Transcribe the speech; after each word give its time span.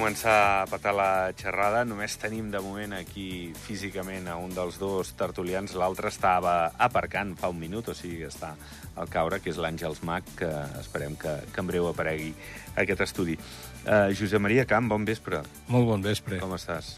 començar 0.00 0.62
a 0.62 0.66
patar 0.70 0.94
la 0.96 1.10
xerrada. 1.36 1.82
Només 1.84 2.14
tenim 2.20 2.48
de 2.52 2.60
moment 2.64 2.94
aquí 2.96 3.52
físicament 3.66 4.30
a 4.32 4.38
un 4.40 4.54
dels 4.56 4.78
dos 4.80 5.12
tertulians. 5.18 5.74
L'altre 5.76 6.08
estava 6.08 6.72
aparcant 6.80 7.34
fa 7.36 7.50
un 7.52 7.58
minut, 7.60 7.90
o 7.92 7.94
sigui 7.96 8.22
que 8.22 8.30
està 8.32 8.54
al 8.96 9.10
caure, 9.12 9.42
que 9.44 9.52
és 9.52 9.60
l'Àngels 9.60 10.00
Mac, 10.08 10.24
que 10.40 10.48
esperem 10.80 11.18
que, 11.20 11.34
que 11.52 11.60
en 11.60 11.68
breu 11.68 11.90
aparegui 11.90 12.32
aquest 12.80 13.04
estudi. 13.04 13.36
Uh, 13.84 14.08
Josep 14.16 14.40
Maria 14.40 14.64
Camp, 14.64 14.88
bon 14.88 15.04
vespre. 15.04 15.42
Molt 15.68 15.88
bon 15.92 16.04
vespre. 16.04 16.40
Com 16.40 16.56
estàs? 16.56 16.94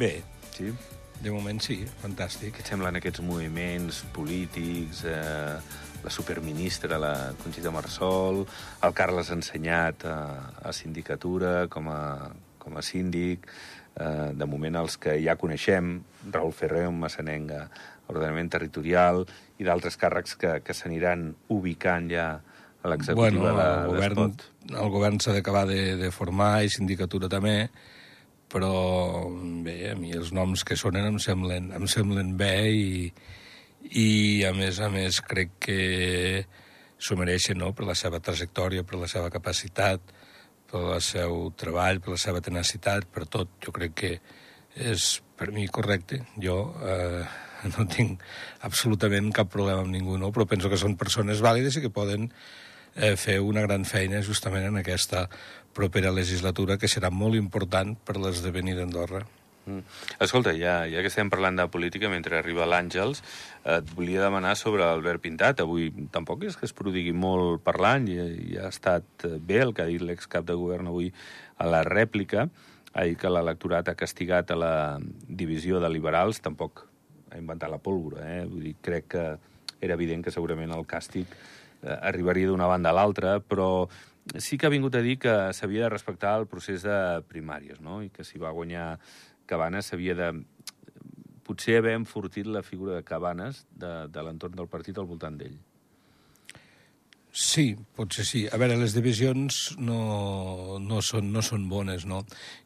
Bé, 0.00 0.16
Sí? 0.56 0.72
de 1.18 1.32
moment 1.34 1.58
sí, 1.58 1.80
fantàstic. 2.00 2.52
Què 2.54 2.62
et 2.62 2.68
semblen 2.70 2.96
aquests 2.98 3.20
moviments 3.26 4.04
polítics, 4.14 5.00
eh, 5.02 5.56
la 6.04 6.10
superministra, 6.10 6.98
la 6.98 7.32
Conxita 7.42 7.72
Marsol, 7.74 8.44
el 8.82 8.94
Carles 8.94 9.30
Ensenyat 9.34 10.04
a, 10.06 10.18
a 10.62 10.72
sindicatura 10.72 11.66
com 11.68 11.90
a, 11.90 12.30
com 12.58 12.78
a 12.78 12.84
síndic, 12.84 13.48
eh, 13.98 14.30
de 14.34 14.46
moment 14.46 14.78
els 14.82 14.98
que 15.00 15.18
ja 15.24 15.36
coneixem, 15.40 15.98
Raül 16.32 16.54
Ferrer, 16.56 16.86
un 16.88 17.00
massanenga, 17.02 17.66
ordenament 18.08 18.50
territorial, 18.52 19.24
i 19.58 19.66
d'altres 19.66 19.98
càrrecs 20.00 20.38
que, 20.40 20.58
que 20.64 20.76
s'aniran 20.76 21.32
ubicant 21.52 22.08
ja 22.12 22.28
a 22.38 22.92
l'executiva 22.92 23.52
Bueno, 23.52 23.62
el 23.66 23.92
govern, 23.92 24.36
el 24.70 24.92
govern 24.94 25.18
s'ha 25.20 25.34
d'acabar 25.36 25.66
de, 25.68 25.96
de 25.98 26.12
formar 26.14 26.62
i 26.64 26.70
sindicatura 26.72 27.28
també, 27.28 27.68
però 28.48 29.28
bé, 29.64 29.90
a 29.92 29.96
mi 29.98 30.14
els 30.16 30.30
noms 30.32 30.64
que 30.64 30.78
sonen 30.78 31.10
em 31.10 31.18
semblen, 31.20 31.72
em 31.76 31.90
semblen 31.90 32.32
bé 32.38 32.54
i, 32.72 32.92
i 33.82 34.44
a 34.44 34.52
més 34.56 34.80
a 34.80 34.88
més 34.92 35.20
crec 35.24 35.54
que 35.62 35.80
s'ho 36.98 37.16
mereixen 37.16 37.58
no? 37.58 37.72
per 37.72 37.86
la 37.86 37.96
seva 37.98 38.20
trajectòria, 38.20 38.84
per 38.84 38.98
la 38.98 39.08
seva 39.10 39.30
capacitat, 39.30 40.02
per 40.68 40.82
el 40.96 41.02
seu 41.04 41.48
treball, 41.56 42.02
per 42.04 42.16
la 42.16 42.20
seva 42.20 42.42
tenacitat, 42.44 43.06
per 43.12 43.26
tot. 43.30 43.54
Jo 43.64 43.72
crec 43.72 43.94
que 43.96 44.12
és 44.78 45.10
per 45.38 45.50
mi 45.54 45.66
correcte. 45.68 46.20
Jo 46.42 46.58
eh, 46.82 47.22
no 47.76 47.86
tinc 47.90 48.22
absolutament 48.66 49.32
cap 49.34 49.50
problema 49.52 49.84
amb 49.84 49.94
ningú, 49.94 50.18
no? 50.18 50.32
però 50.34 50.46
penso 50.50 50.70
que 50.70 50.80
són 50.80 50.98
persones 50.98 51.42
vàlides 51.44 51.78
i 51.78 51.84
que 51.86 51.94
poden 51.94 52.28
eh, 52.94 53.14
fer 53.16 53.38
una 53.40 53.64
gran 53.66 53.86
feina 53.88 54.22
justament 54.26 54.66
en 54.68 54.82
aquesta 54.82 55.28
propera 55.74 56.10
legislatura, 56.10 56.78
que 56.78 56.90
serà 56.90 57.12
molt 57.14 57.38
important 57.38 57.94
per 58.04 58.18
l'esdevenir 58.18 58.74
d'Andorra. 58.78 59.22
Mm. 59.68 59.84
Escolta, 60.24 60.54
ja, 60.56 60.80
ja 60.88 61.02
que 61.04 61.10
estem 61.12 61.28
parlant 61.28 61.58
de 61.60 61.66
política, 61.68 62.08
mentre 62.08 62.38
arriba 62.38 62.66
l'Àngels, 62.68 63.20
eh, 63.64 63.76
et 63.78 63.92
volia 63.94 64.24
demanar 64.24 64.54
sobre 64.56 64.86
Albert 64.86 65.22
Pintat. 65.26 65.60
Avui 65.60 65.90
tampoc 66.14 66.46
és 66.48 66.56
que 66.56 66.64
es 66.68 66.72
prodigui 66.76 67.12
molt 67.12 67.60
parlant, 67.66 68.08
i, 68.08 68.16
i 68.54 68.56
ha 68.56 68.70
estat 68.72 69.28
bé 69.44 69.60
el 69.66 69.74
que 69.76 69.84
ha 69.84 69.90
dit 69.90 70.04
l'excap 70.04 70.48
de 70.48 70.56
govern 70.56 70.88
avui 70.88 71.12
a 71.58 71.68
la 71.68 71.84
rèplica. 71.84 72.48
Ha 72.94 73.04
dit 73.04 73.20
que 73.20 73.30
l'electorat 73.30 73.92
ha 73.92 73.98
castigat 73.98 74.50
a 74.50 74.56
la 74.58 74.74
divisió 75.28 75.82
de 75.84 75.92
liberals, 75.92 76.40
tampoc 76.40 76.86
ha 77.28 77.36
inventat 77.36 77.70
la 77.70 77.82
pólvora, 77.82 78.24
eh? 78.38 78.44
Vull 78.48 78.70
dir, 78.70 78.76
crec 78.80 79.08
que 79.12 79.24
era 79.84 79.94
evident 79.94 80.24
que 80.24 80.34
segurament 80.34 80.72
el 80.74 80.86
càstig 80.88 81.28
eh, 81.28 81.98
arribaria 82.00 82.48
d'una 82.48 82.70
banda 82.70 82.90
a 82.90 82.96
l'altra, 82.96 83.38
però 83.44 83.86
sí 84.36 84.58
que 84.58 84.66
ha 84.66 84.72
vingut 84.72 84.96
a 84.96 85.02
dir 85.04 85.18
que 85.20 85.34
s'havia 85.56 85.86
de 85.86 85.92
respectar 85.92 86.34
el 86.40 86.46
procés 86.50 86.84
de 86.84 87.22
primàries, 87.28 87.80
no? 87.80 88.02
I 88.04 88.10
que 88.12 88.24
si 88.24 88.40
va 88.40 88.54
guanyar 88.54 88.98
Cabanes 89.48 89.90
s'havia 89.90 90.16
de 90.18 90.28
potser 91.48 91.78
haver 91.78 91.96
enfortit 91.96 92.46
la 92.46 92.62
figura 92.62 92.98
de 92.98 93.06
Cabanes 93.08 93.64
de, 93.72 93.92
de 94.12 94.24
l'entorn 94.24 94.56
del 94.58 94.68
partit 94.68 94.98
al 95.00 95.08
voltant 95.08 95.38
d'ell. 95.40 95.56
Sí, 97.38 97.76
potser 97.94 98.24
sí. 98.26 98.40
A 98.50 98.58
veure, 98.60 98.76
les 98.80 98.94
divisions 98.96 99.58
no, 99.78 100.78
no, 100.82 101.02
són, 101.04 101.28
no 101.32 101.42
són 101.44 101.68
bones, 101.70 102.06
no? 102.08 102.22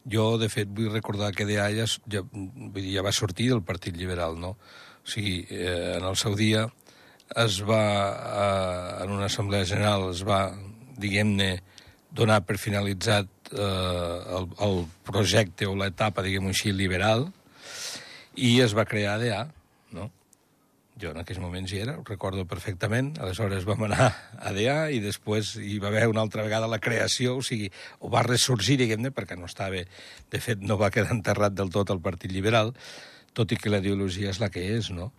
Jo, 0.09 0.39
de 0.41 0.49
fet, 0.53 0.71
vull 0.73 0.93
recordar 0.95 1.33
que 1.37 1.47
DA 1.49 1.67
ja, 1.77 1.87
ja, 2.15 2.23
vull 2.33 2.79
dir, 2.79 2.95
ja 2.95 3.05
va 3.05 3.13
sortir 3.13 3.51
del 3.51 3.65
Partit 3.67 3.99
Liberal, 4.01 4.39
no? 4.41 4.55
O 5.03 5.13
sigui, 5.15 5.43
eh, 5.51 5.99
en 5.99 6.07
el 6.09 6.17
seu 6.17 6.39
dia 6.39 6.65
es 7.43 7.59
va, 7.69 7.83
eh, 7.83 9.05
en 9.05 9.13
una 9.19 9.29
assemblea 9.29 9.67
general, 9.69 10.09
es 10.15 10.23
va, 10.25 10.45
diguem-ne, 11.03 11.53
donar 12.13 12.43
per 12.47 12.59
finalitzat 12.61 13.42
eh, 13.53 14.37
el, 14.39 14.49
el 14.67 14.83
projecte 15.07 15.69
o 15.69 15.77
l'etapa, 15.79 16.25
diguem-ho 16.25 16.53
així, 16.53 16.73
liberal, 16.73 17.29
i 18.37 18.59
es 18.65 18.75
va 18.77 18.89
crear 18.89 19.19
DA, 19.21 19.45
no? 19.93 20.09
Jo 21.01 21.13
en 21.13 21.21
aquells 21.23 21.41
moments 21.41 21.73
hi 21.73 21.81
era, 21.83 21.97
ho 21.99 22.05
recordo 22.09 22.45
perfectament. 22.49 23.15
Aleshores 23.21 23.65
vam 23.69 23.87
anar 23.89 24.11
a 24.39 24.53
DA 24.57 24.91
i 24.93 25.01
després 25.05 25.55
hi 25.61 25.79
va 25.83 25.89
haver 25.91 26.07
una 26.11 26.23
altra 26.25 26.45
vegada 26.47 26.71
la 26.71 26.81
creació, 26.85 27.39
o 27.41 27.45
sigui, 27.45 27.71
o 28.01 28.11
va 28.13 28.25
ressorgir, 28.27 28.79
diguem-ne, 28.81 29.13
perquè 29.15 29.39
no 29.39 29.49
estava... 29.51 29.81
De 30.33 30.41
fet, 30.41 30.61
no 30.65 30.79
va 30.81 30.93
quedar 30.95 31.17
enterrat 31.17 31.57
del 31.57 31.73
tot 31.73 31.91
el 31.93 32.01
Partit 32.05 32.33
Liberal, 32.33 32.73
tot 33.33 33.53
i 33.53 33.59
que 33.61 33.73
la 33.73 33.81
ideologia 33.83 34.31
és 34.33 34.41
la 34.41 34.51
que 34.53 34.65
és, 34.77 34.93
no? 34.93 35.11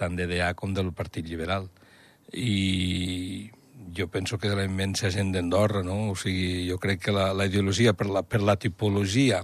Tant 0.00 0.16
de 0.16 0.28
DA 0.28 0.52
com 0.58 0.72
del 0.76 0.92
Partit 0.96 1.28
Liberal. 1.28 1.68
I 2.32 2.54
jo 3.96 4.08
penso 4.08 4.38
que 4.38 4.50
de 4.50 4.56
la 4.56 4.64
immensa 4.64 5.10
gent 5.10 5.32
d'Andorra, 5.34 5.82
no? 5.86 6.10
O 6.12 6.16
sigui, 6.18 6.66
jo 6.68 6.78
crec 6.82 7.06
que 7.06 7.14
la, 7.14 7.32
la 7.36 7.46
ideologia, 7.50 7.94
per 7.94 8.08
la, 8.10 8.24
per 8.26 8.42
la 8.42 8.56
tipologia 8.60 9.42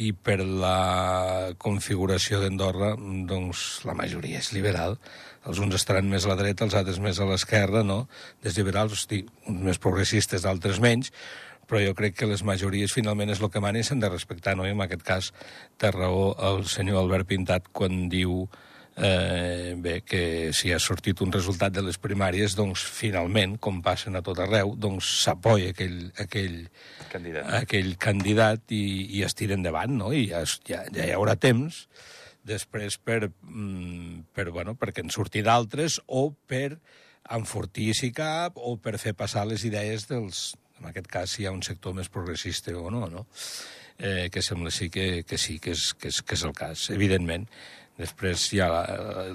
i 0.00 0.10
per 0.16 0.40
la 0.42 1.54
configuració 1.60 2.40
d'Andorra, 2.42 2.94
doncs 3.28 3.84
la 3.86 3.94
majoria 3.98 4.40
és 4.42 4.52
liberal. 4.56 4.98
Els 5.44 5.60
uns 5.60 5.76
estaran 5.76 6.08
més 6.08 6.24
a 6.24 6.32
la 6.32 6.38
dreta, 6.40 6.64
els 6.64 6.74
altres 6.78 7.00
més 7.02 7.20
a 7.20 7.28
l'esquerra, 7.28 7.84
no? 7.84 8.04
Des 8.42 8.56
liberals, 8.58 8.94
hosti, 8.96 9.22
uns 9.50 9.66
més 9.68 9.80
progressistes, 9.82 10.46
d'altres 10.46 10.80
menys, 10.82 11.12
però 11.68 11.80
jo 11.84 11.94
crec 11.96 12.16
que 12.18 12.28
les 12.28 12.44
majories 12.44 12.92
finalment 12.92 13.32
és 13.32 13.40
el 13.40 13.50
que 13.52 13.62
mana 13.62 13.80
i 13.80 13.86
s'han 13.86 14.02
de 14.02 14.10
respectar, 14.12 14.56
no? 14.56 14.66
I 14.66 14.74
en 14.74 14.84
aquest 14.84 15.04
cas 15.06 15.32
té 15.80 15.90
raó 15.92 16.32
el 16.50 16.64
senyor 16.68 17.02
Albert 17.02 17.30
Pintat 17.30 17.70
quan 17.72 18.08
diu 18.12 18.44
eh, 18.96 19.74
bé, 19.76 20.00
que 20.06 20.52
si 20.54 20.72
ha 20.72 20.78
sortit 20.78 21.20
un 21.24 21.32
resultat 21.34 21.74
de 21.74 21.82
les 21.82 21.98
primàries, 21.98 22.56
doncs 22.58 22.84
finalment, 22.86 23.56
com 23.58 23.82
passen 23.82 24.16
a 24.16 24.22
tot 24.24 24.40
arreu, 24.44 24.74
doncs 24.78 25.08
s'apoya 25.24 25.72
aquell, 25.74 26.10
aquell, 26.22 26.58
Candidat. 27.12 27.52
aquell 27.62 27.94
candidat 27.98 28.74
i, 28.74 28.84
i 29.18 29.24
es 29.26 29.34
tira 29.34 29.58
endavant, 29.58 29.96
no? 29.98 30.12
I 30.14 30.28
ja, 30.30 30.44
ja, 30.68 30.84
ja 30.94 31.08
hi 31.08 31.14
haurà 31.14 31.36
temps 31.40 31.86
després 32.44 32.98
per, 33.00 33.30
mm, 33.30 34.34
per 34.36 34.50
bueno, 34.52 34.76
perquè 34.76 35.04
en 35.04 35.10
surti 35.10 35.42
d'altres 35.42 36.00
o 36.06 36.28
per 36.46 36.76
enfortir 37.32 37.94
si 37.96 38.12
cap 38.12 38.58
o 38.60 38.76
per 38.76 38.98
fer 39.00 39.14
passar 39.16 39.46
les 39.48 39.64
idees 39.64 40.04
dels, 40.10 40.50
en 40.80 40.90
aquest 40.90 41.08
cas, 41.08 41.30
si 41.30 41.42
hi 41.42 41.48
ha 41.48 41.54
un 41.54 41.64
sector 41.64 41.96
més 41.96 42.10
progressista 42.12 42.74
o 42.76 42.90
no, 42.92 43.08
no? 43.08 43.24
Eh, 43.94 44.28
que 44.32 44.42
sembla 44.42 44.72
sí 44.74 44.90
que, 44.90 45.22
que 45.22 45.38
sí, 45.38 45.60
que 45.62 45.70
és, 45.70 45.92
que, 45.94 46.10
és, 46.10 46.20
que 46.26 46.34
és 46.34 46.42
el 46.44 46.52
cas, 46.56 46.88
evidentment. 46.90 47.46
Després 47.98 48.48
ja 48.50 48.66
la, 48.72 48.82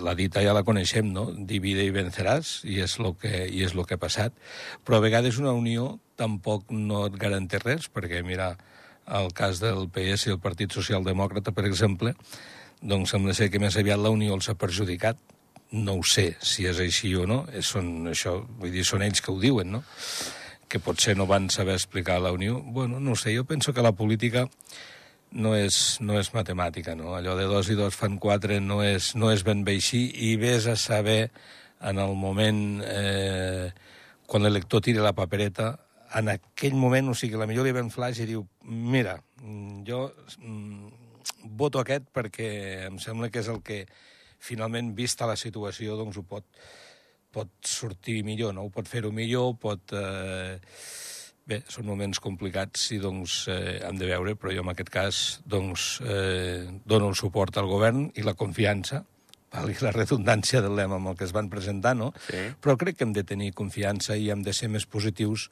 la 0.03 0.13
dita 0.19 0.41
ja 0.43 0.53
la 0.55 0.65
coneixem, 0.67 1.13
no? 1.15 1.29
Divide 1.31 1.85
i 1.87 1.93
venceràs, 1.95 2.59
i 2.67 2.81
és 2.83 2.97
el 2.99 3.13
que, 3.19 3.45
i 3.47 3.63
és 3.63 3.75
lo 3.77 3.85
que 3.87 3.95
ha 3.95 4.01
passat. 4.01 4.35
Però 4.83 4.99
a 4.99 5.05
vegades 5.05 5.39
una 5.39 5.55
unió 5.55 5.93
tampoc 6.19 6.73
no 6.75 7.05
et 7.07 7.15
garanteix 7.19 7.63
res, 7.63 7.87
perquè, 7.93 8.19
mira, 8.25 8.51
el 9.19 9.31
cas 9.33 9.61
del 9.63 9.87
PS 9.93 10.27
i 10.27 10.33
el 10.35 10.41
Partit 10.43 10.75
Socialdemòcrata, 10.75 11.53
per 11.55 11.65
exemple, 11.69 12.13
doncs 12.81 13.15
sembla 13.15 13.35
ser 13.35 13.49
que 13.51 13.61
més 13.63 13.77
aviat 13.79 13.99
la 13.99 14.11
unió 14.11 14.35
els 14.35 14.51
ha 14.51 14.57
perjudicat. 14.59 15.17
No 15.71 15.99
ho 15.99 16.03
sé 16.03 16.33
si 16.41 16.65
és 16.65 16.79
així 16.81 17.13
o 17.15 17.25
no, 17.29 17.43
són, 17.63 18.09
això, 18.11 18.39
vull 18.59 18.73
dir, 18.73 18.83
són 18.87 19.05
ells 19.05 19.21
que 19.21 19.31
ho 19.31 19.39
diuen, 19.39 19.71
no? 19.77 19.83
que 20.69 20.79
potser 20.79 21.15
no 21.17 21.25
van 21.25 21.49
saber 21.49 21.73
explicar 21.73 22.19
la 22.21 22.31
unió. 22.31 22.59
Bueno, 22.61 22.99
no 22.99 23.15
sé, 23.17 23.33
jo 23.35 23.43
penso 23.43 23.73
que 23.73 23.81
la 23.81 23.91
política 23.91 24.45
no 25.31 25.53
és, 25.55 25.99
no 26.01 26.17
és 26.19 26.31
matemàtica, 26.33 26.95
no? 26.97 27.13
Allò 27.17 27.35
de 27.37 27.45
dos 27.49 27.69
i 27.69 27.77
dos 27.77 27.95
fan 27.97 28.17
quatre 28.21 28.59
no 28.63 28.81
és, 28.83 29.13
no 29.15 29.31
és 29.33 29.43
ben 29.45 29.63
bé 29.65 29.77
així 29.77 30.07
i 30.29 30.35
vés 30.41 30.67
a 30.67 30.75
saber 30.79 31.29
en 31.85 31.99
el 32.01 32.15
moment 32.17 32.81
eh, 32.85 33.69
quan 34.27 34.43
l'elector 34.43 34.81
tira 34.85 35.05
la 35.05 35.15
papereta 35.15 35.75
en 36.17 36.31
aquell 36.33 36.73
moment, 36.73 37.11
o 37.11 37.15
sigui, 37.17 37.37
la 37.37 37.45
millor 37.49 37.67
li 37.67 37.73
ven 37.75 37.91
flash 37.93 38.23
i 38.23 38.29
diu 38.29 38.41
mira, 38.65 39.19
jo 39.85 40.07
mm, 40.41 40.89
voto 41.59 41.83
aquest 41.83 42.09
perquè 42.13 42.49
em 42.87 42.97
sembla 43.01 43.29
que 43.29 43.43
és 43.43 43.51
el 43.53 43.61
que 43.65 43.83
finalment, 44.39 44.93
vista 44.95 45.27
la 45.29 45.37
situació, 45.37 45.97
doncs 45.99 46.17
ho 46.17 46.23
pot, 46.25 46.47
pot 47.31 47.51
sortir 47.67 48.23
millor, 48.25 48.55
no? 48.55 48.65
Ho 48.65 48.73
pot 48.73 48.89
fer-ho 48.89 49.13
millor, 49.13 49.53
pot... 49.61 49.93
Eh... 49.93 50.57
Bé, 51.49 51.63
són 51.65 51.87
moments 51.89 52.19
complicats 52.21 52.91
i 52.93 52.99
doncs 53.01 53.47
eh, 53.49 53.79
hem 53.87 53.97
de 53.97 54.09
veure, 54.11 54.35
però 54.37 54.51
jo 54.53 54.61
en 54.61 54.69
aquest 54.69 54.91
cas 54.93 55.21
doncs 55.49 55.95
eh, 56.05 56.67
dono 56.85 57.09
el 57.09 57.17
suport 57.17 57.57
al 57.57 57.69
govern 57.71 58.11
i 58.13 58.25
la 58.25 58.35
confiança, 58.37 59.01
valgui 59.49 59.79
la 59.81 59.93
redundància 59.95 60.61
del 60.61 60.77
lema 60.77 60.99
amb 60.99 61.09
el 61.09 61.17
que 61.17 61.25
es 61.25 61.33
van 61.33 61.49
presentar, 61.49 61.95
no? 61.97 62.11
Sí. 62.27 62.43
Però 62.61 62.77
crec 62.77 62.99
que 62.99 63.07
hem 63.07 63.15
de 63.17 63.25
tenir 63.25 63.49
confiança 63.57 64.13
i 64.13 64.29
hem 64.29 64.45
de 64.45 64.53
ser 64.53 64.69
més 64.69 64.85
positius 64.85 65.49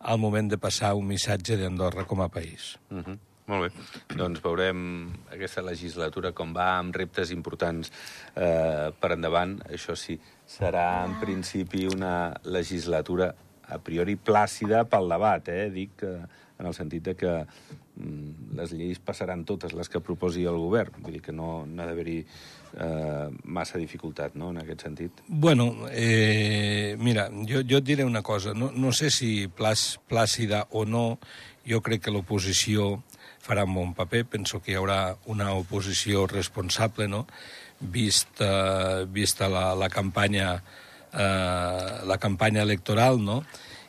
al 0.00 0.18
moment 0.18 0.50
de 0.50 0.58
passar 0.58 0.96
un 0.98 1.06
missatge 1.06 1.56
d'Andorra 1.60 2.04
com 2.10 2.26
a 2.26 2.28
país. 2.28 2.74
Uh 2.90 3.04
-huh. 3.04 3.18
Molt 3.46 3.62
bé. 3.62 4.16
Doncs 4.18 4.42
veurem 4.42 5.12
aquesta 5.30 5.62
legislatura 5.62 6.32
com 6.32 6.52
va, 6.52 6.78
amb 6.78 6.96
reptes 6.96 7.30
importants 7.30 7.92
eh, 8.34 8.90
per 8.98 9.12
endavant. 9.12 9.60
Això 9.70 9.94
sí, 9.94 10.18
serà 10.46 11.04
en 11.04 11.20
principi 11.20 11.86
una 11.86 12.34
legislatura 12.42 13.34
a 13.68 13.78
priori 13.82 14.16
plàcida 14.16 14.84
pel 14.90 15.08
debat, 15.10 15.48
eh? 15.48 15.68
Dic 15.74 15.96
que 16.02 16.12
en 16.58 16.66
el 16.66 16.74
sentit 16.74 17.04
de 17.04 17.14
que 17.16 17.32
mm, 17.44 18.54
les 18.56 18.72
lleis 18.72 19.00
passaran 19.02 19.44
totes 19.44 19.74
les 19.76 19.90
que 19.92 20.00
proposi 20.00 20.46
el 20.48 20.58
govern. 20.60 21.00
Vull 21.02 21.18
dir 21.18 21.24
que 21.24 21.34
no, 21.34 21.66
no 21.66 21.82
ha 21.82 21.88
d'haver-hi 21.88 22.20
eh, 22.22 23.26
massa 23.44 23.80
dificultat 23.82 24.36
no, 24.40 24.52
en 24.54 24.62
aquest 24.62 24.86
sentit. 24.86 25.20
Bueno, 25.28 25.88
eh, 25.90 26.96
mira, 26.98 27.28
jo, 27.48 27.62
jo 27.68 27.82
et 27.82 27.88
diré 27.88 28.06
una 28.08 28.22
cosa. 28.22 28.54
No, 28.54 28.70
no 28.72 28.94
sé 28.96 29.10
si 29.12 29.48
plàs, 29.48 29.96
plàcida 30.08 30.64
o 30.72 30.86
no, 30.88 31.18
jo 31.68 31.82
crec 31.84 32.06
que 32.06 32.14
l'oposició 32.14 32.94
farà 33.46 33.66
un 33.66 33.76
bon 33.76 33.94
paper. 33.98 34.24
Penso 34.38 34.62
que 34.62 34.72
hi 34.72 34.80
haurà 34.80 35.16
una 35.32 35.52
oposició 35.58 36.26
responsable, 36.30 37.08
no?, 37.08 37.26
vista, 37.76 39.04
vista 39.04 39.50
la, 39.52 39.74
la 39.76 39.90
campanya 39.92 40.62
la 41.12 42.18
campanya 42.20 42.62
electoral, 42.66 43.22
no?, 43.22 43.42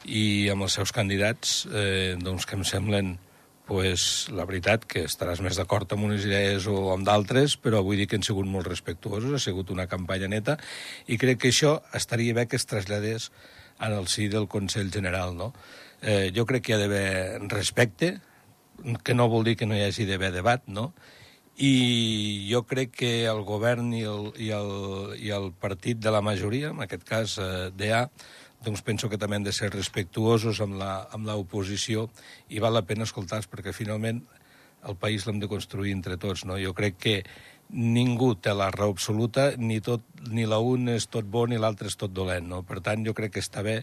i 0.07 0.47
amb 0.47 0.63
els 0.63 0.77
seus 0.77 0.93
candidats, 0.95 1.65
eh, 1.67 2.15
doncs 2.21 2.45
que 2.47 2.55
em 2.55 2.63
semblen 2.63 3.17
pues, 3.67 4.29
la 4.31 4.45
veritat 4.47 4.85
que 4.87 5.03
estaràs 5.03 5.41
més 5.43 5.59
d'acord 5.59 5.91
amb 5.91 6.07
unes 6.07 6.23
idees 6.23 6.65
o 6.71 6.93
amb 6.93 7.03
d'altres, 7.05 7.57
però 7.59 7.81
vull 7.83 7.99
dir 7.99 8.07
que 8.07 8.15
han 8.15 8.23
sigut 8.23 8.47
molt 8.47 8.69
respectuosos, 8.71 9.33
ha 9.35 9.43
sigut 9.43 9.73
una 9.75 9.89
campanya 9.91 10.29
neta, 10.31 10.55
i 11.11 11.19
crec 11.19 11.43
que 11.43 11.51
això 11.51 11.81
estaria 11.93 12.37
bé 12.37 12.47
que 12.47 12.55
es 12.55 12.65
traslladés 12.65 13.29
en 13.83 13.93
el 13.93 14.07
si 14.07 14.29
del 14.31 14.47
Consell 14.47 14.93
General. 14.93 15.35
No? 15.35 15.51
Eh, 16.01 16.31
jo 16.33 16.47
crec 16.47 16.63
que 16.63 16.73
hi 16.73 16.77
ha 16.77 16.81
d'haver 16.81 17.43
respecte, 17.51 18.15
que 19.03 19.13
no 19.13 19.27
vol 19.29 19.43
dir 19.43 19.57
que 19.59 19.67
no 19.67 19.75
hi 19.75 19.83
hagi 19.83 20.07
d'haver 20.07 20.31
debat, 20.31 20.63
no? 20.67 20.93
I 21.57 22.45
jo 22.51 22.62
crec 22.69 22.92
que 23.00 23.12
el 23.25 23.42
govern 23.42 23.89
i 23.98 24.04
el, 24.06 24.27
i 24.38 24.51
el, 24.54 24.74
i 25.18 25.31
el 25.33 25.50
partit 25.57 25.98
de 25.98 26.13
la 26.13 26.21
majoria, 26.21 26.69
en 26.69 26.83
aquest 26.86 27.06
cas 27.07 27.38
eh, 27.42 27.69
DA, 27.74 28.04
doncs 28.65 28.83
penso 28.86 29.09
que 29.09 29.18
també 29.18 29.38
han 29.38 29.45
de 29.45 29.54
ser 29.54 29.71
respectuosos 29.74 30.62
amb 30.62 31.25
l'oposició 31.25 32.07
i 32.50 32.62
val 32.62 32.77
la 32.77 32.86
pena 32.86 33.06
escoltar-los 33.06 33.50
perquè 33.50 33.74
finalment 33.74 34.21
el 34.88 34.98
país 35.01 35.25
l'hem 35.25 35.39
de 35.42 35.50
construir 35.50 35.94
entre 35.94 36.18
tots. 36.18 36.45
No? 36.45 36.57
Jo 36.62 36.74
crec 36.77 36.98
que 37.01 37.15
ningú 37.69 38.33
té 38.39 38.53
la 38.56 38.69
raó 38.71 38.94
absoluta, 38.94 39.51
ni, 39.57 39.80
tot, 39.83 40.06
ni 40.31 40.45
la 40.48 40.60
un 40.63 40.88
és 40.94 41.10
tot 41.12 41.25
bo 41.25 41.45
ni 41.48 41.57
l'altre 41.60 41.89
és 41.92 41.98
tot 42.00 42.13
dolent. 42.13 42.48
No? 42.48 42.62
Per 42.63 42.80
tant, 42.86 43.03
jo 43.06 43.13
crec 43.18 43.36
que 43.36 43.44
està 43.44 43.63
bé 43.65 43.81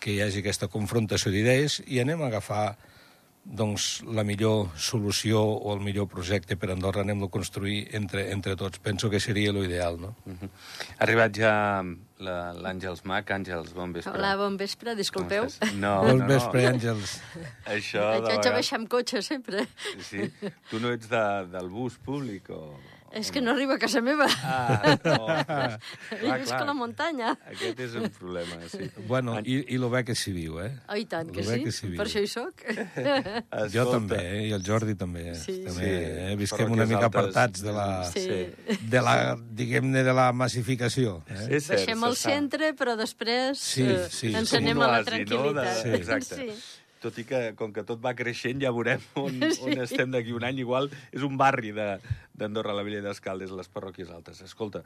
que 0.00 0.12
hi 0.12 0.20
hagi 0.20 0.42
aquesta 0.42 0.68
confrontació 0.68 1.32
d'idees 1.32 1.80
i 1.86 2.02
anem 2.02 2.22
a 2.22 2.28
agafar 2.28 2.74
doncs, 3.44 4.02
la 4.08 4.24
millor 4.24 4.70
solució 4.80 5.40
o 5.40 5.74
el 5.74 5.82
millor 5.84 6.08
projecte 6.08 6.56
per 6.56 6.70
Andorra 6.72 7.04
anem 7.04 7.26
a 7.26 7.28
construir 7.32 7.84
entre, 7.96 8.30
entre 8.32 8.56
tots. 8.56 8.80
Penso 8.82 9.10
que 9.12 9.20
seria 9.20 9.52
l'ideal, 9.52 10.00
no? 10.00 10.14
Uh 10.24 10.32
-huh. 10.32 10.48
Ha 10.98 11.04
arribat 11.04 11.36
ja 11.36 11.84
l'Àngels 12.18 13.04
Mac. 13.04 13.30
Àngels, 13.30 13.74
bon 13.74 13.92
vespre. 13.92 14.12
Hola, 14.12 14.36
bon 14.36 14.56
vespre, 14.56 14.94
disculpeu. 14.94 15.46
No, 15.74 16.02
bon 16.02 16.18
no, 16.18 16.26
vespre, 16.26 16.62
no. 16.62 16.68
Àngels. 16.70 17.20
Això, 17.66 18.22
de 18.22 18.32
Haig 18.32 18.42
de 18.42 18.50
baixar 18.50 18.78
amb 18.78 18.88
cotxe, 18.88 19.22
sempre. 19.22 19.66
Sí. 20.00 20.30
Tu 20.70 20.80
no 20.80 20.92
ets 20.92 21.08
de, 21.08 21.46
del 21.52 21.68
bus 21.68 21.98
públic 21.98 22.50
o... 22.50 22.78
És 23.14 23.30
que 23.30 23.40
no 23.40 23.52
arriba 23.52 23.76
a 23.76 23.78
casa 23.78 24.00
meva. 24.02 24.26
Ah, 24.42 24.96
no. 25.06 25.18
Jo 26.20 26.36
visc 26.42 26.54
a 26.56 26.64
la 26.66 26.74
muntanya. 26.76 27.34
Aquest 27.52 27.82
és 27.86 27.94
un 28.00 28.08
problema, 28.16 28.58
sí. 28.70 28.88
Bueno, 29.08 29.36
i, 29.40 29.60
i 29.74 29.78
lo 29.80 29.90
bé 29.92 30.02
que 30.08 30.16
s'hi 30.18 30.34
viu, 30.34 30.58
eh? 30.64 30.70
Oh, 30.88 30.98
i 30.98 31.06
tant, 31.10 31.30
que 31.34 31.44
sí. 31.46 31.60
que 31.62 31.74
viu. 31.92 31.96
Per 32.00 32.08
això 32.08 32.24
hi 32.24 32.30
soc. 32.30 32.64
Escolta. 32.66 33.64
Jo 33.74 33.86
també, 33.92 34.20
eh? 34.20 34.42
i 34.48 34.52
el 34.56 34.66
Jordi 34.66 34.96
també. 34.98 35.26
Sí. 35.38 35.60
també 35.68 35.88
sí. 35.88 35.94
Eh? 36.26 36.36
Visquem 36.40 36.74
una 36.74 36.88
mica 36.90 37.06
altes... 37.06 37.12
apartats 37.12 37.64
de 37.64 37.74
la, 37.78 37.88
sí. 38.10 38.28
de 38.94 39.04
la 39.08 39.16
diguem-ne, 39.62 40.04
de 40.06 40.16
la 40.16 40.30
massificació. 40.36 41.20
Eh? 41.28 41.42
És 41.58 41.68
cert, 41.68 41.84
Baixem 41.84 42.08
al 42.10 42.18
centre, 42.18 42.72
però 42.78 42.98
després 42.98 43.60
sí, 43.62 43.86
eh, 43.86 44.06
sí. 44.10 44.34
ens 44.34 44.56
anem 44.58 44.82
a 44.82 44.96
la 44.96 45.04
tranquil·litat. 45.06 45.52
No? 45.54 45.60
De... 45.60 45.76
Sí. 45.84 45.94
Exacte. 46.00 46.40
Sí 46.42 46.80
tot 47.04 47.20
i 47.20 47.26
que, 47.28 47.40
com 47.58 47.72
que 47.74 47.84
tot 47.86 48.00
va 48.04 48.14
creixent, 48.16 48.62
ja 48.64 48.72
veurem 48.74 49.02
on, 49.20 49.36
on 49.66 49.84
estem 49.84 50.12
d'aquí 50.14 50.32
un 50.36 50.46
any. 50.48 50.62
Igual 50.64 50.88
és 51.12 51.24
un 51.26 51.36
barri 51.40 51.74
d'Andorra, 52.34 52.74
la 52.74 52.82
Vella 52.82 53.00
d'Escaldes, 53.04 53.52
les 53.54 53.68
parròquies 53.70 54.10
altes. 54.10 54.40
Escolta, 54.42 54.82